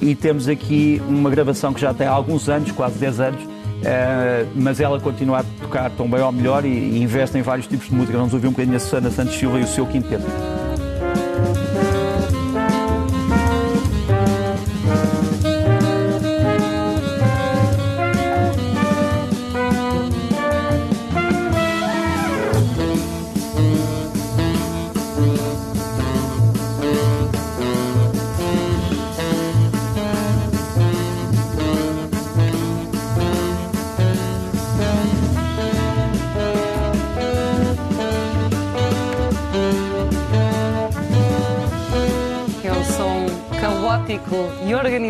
E 0.00 0.14
temos 0.14 0.48
aqui 0.48 1.02
uma 1.08 1.30
gravação 1.30 1.72
que 1.72 1.80
já 1.80 1.92
tem 1.94 2.06
alguns 2.06 2.48
anos, 2.48 2.70
quase 2.72 2.98
10 2.98 3.20
anos, 3.20 3.58
Uh, 3.78 4.50
mas 4.56 4.80
ela 4.80 4.98
continua 4.98 5.38
a 5.38 5.44
tocar 5.60 5.88
tão 5.92 6.10
bem 6.10 6.20
ou 6.20 6.32
melhor 6.32 6.64
e, 6.64 6.68
e 6.68 7.00
investe 7.00 7.38
em 7.38 7.42
vários 7.42 7.68
tipos 7.68 7.86
de 7.86 7.94
música. 7.94 8.18
Vamos 8.18 8.34
ouvir 8.34 8.48
um 8.48 8.50
bocadinho 8.50 8.76
a 8.76 8.80
Susana 8.80 9.08
Santos 9.08 9.36
Silva 9.36 9.60
e 9.60 9.62
o 9.62 9.68
seu 9.68 9.86
quinteto. 9.86 10.26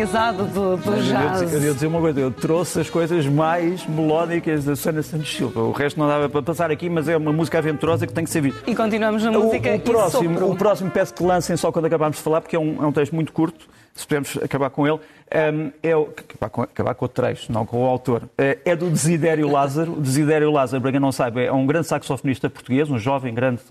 Organizado 0.09 0.45
do, 0.45 0.77
do 0.77 1.03
jazz. 1.03 1.41
Eu 1.41 1.49
queria 1.49 1.73
dizer 1.73 1.87
uma 1.87 1.99
coisa, 1.99 2.19
eu 2.19 2.31
trouxe 2.31 2.81
as 2.81 2.89
coisas 2.89 3.25
mais 3.27 3.85
melódicas 3.85 4.65
da 4.65 4.75
Susana 4.75 5.03
Santos 5.03 5.35
Silva. 5.35 5.61
O 5.61 5.71
resto 5.71 5.99
não 5.99 6.07
dava 6.07 6.27
para 6.27 6.41
passar 6.41 6.71
aqui, 6.71 6.89
mas 6.89 7.07
é 7.07 7.15
uma 7.15 7.31
música 7.31 7.59
aventurosa 7.59 8.07
que 8.07 8.13
tem 8.13 8.23
que 8.23 8.29
ser 8.29 8.41
vista. 8.41 8.61
E 8.69 8.75
continuamos 8.75 9.23
na 9.23 9.31
música 9.31 9.71
o, 9.71 9.75
o 9.75 9.79
próximo, 9.79 10.51
o 10.51 10.55
próximo 10.55 10.91
peço 10.91 11.13
que 11.13 11.23
lancem 11.23 11.55
só 11.55 11.71
quando 11.71 11.85
acabarmos 11.85 12.17
de 12.17 12.23
falar, 12.23 12.41
porque 12.41 12.55
é 12.55 12.59
um, 12.59 12.83
é 12.83 12.87
um 12.87 12.91
texto 12.91 13.13
muito 13.13 13.31
curto, 13.31 13.67
se 13.93 14.05
pudermos 14.05 14.37
acabar 14.37 14.69
com 14.69 14.87
ele. 14.87 14.99
Um, 15.31 15.71
é 15.83 15.95
o, 15.95 16.09
acabar, 16.17 16.49
com, 16.49 16.61
acabar 16.63 16.95
com 16.95 17.05
o 17.05 17.07
trecho, 17.07 17.51
não 17.51 17.65
com 17.65 17.83
o 17.83 17.85
autor. 17.85 18.23
É, 18.37 18.57
é 18.65 18.75
do 18.75 18.89
Desidério 18.89 19.49
Lázaro. 19.51 19.93
O 19.93 20.01
Desidério 20.01 20.51
Lázaro, 20.51 20.81
para 20.81 20.91
quem 20.91 20.99
não 20.99 21.11
sabe, 21.11 21.45
é 21.45 21.53
um 21.53 21.65
grande 21.67 21.87
saxofonista 21.87 22.49
português, 22.49 22.89
um 22.89 22.97
jovem 22.97 23.33
grande 23.33 23.61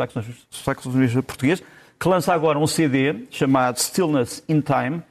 saxofonista 0.51 1.22
português, 1.22 1.62
que 1.98 2.09
lança 2.09 2.33
agora 2.33 2.59
um 2.59 2.66
CD 2.66 3.24
chamado 3.29 3.79
Stillness 3.79 4.44
in 4.48 4.61
Time, 4.61 5.03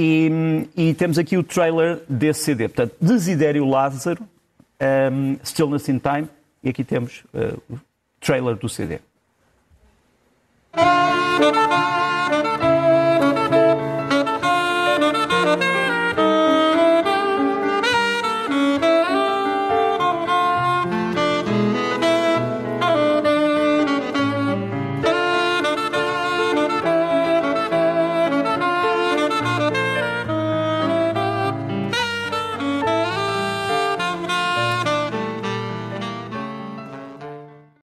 e, 0.00 0.68
e, 0.76 0.94
temos 0.94 1.18
aqui 1.18 1.36
o 1.36 1.42
trailer 1.42 2.00
desse 2.08 2.44
CD. 2.44 2.68
Portanto, 2.68 2.94
Desidério 3.00 3.64
Lázaro, 3.64 4.22
um, 5.12 5.36
Stillness 5.44 5.88
in 5.88 5.98
Time, 5.98 6.28
e 6.62 6.68
aqui 6.68 6.84
temos 6.84 7.24
uh, 7.34 7.60
o 7.68 7.80
trailer 8.20 8.54
do 8.54 8.68
CD. 8.68 9.00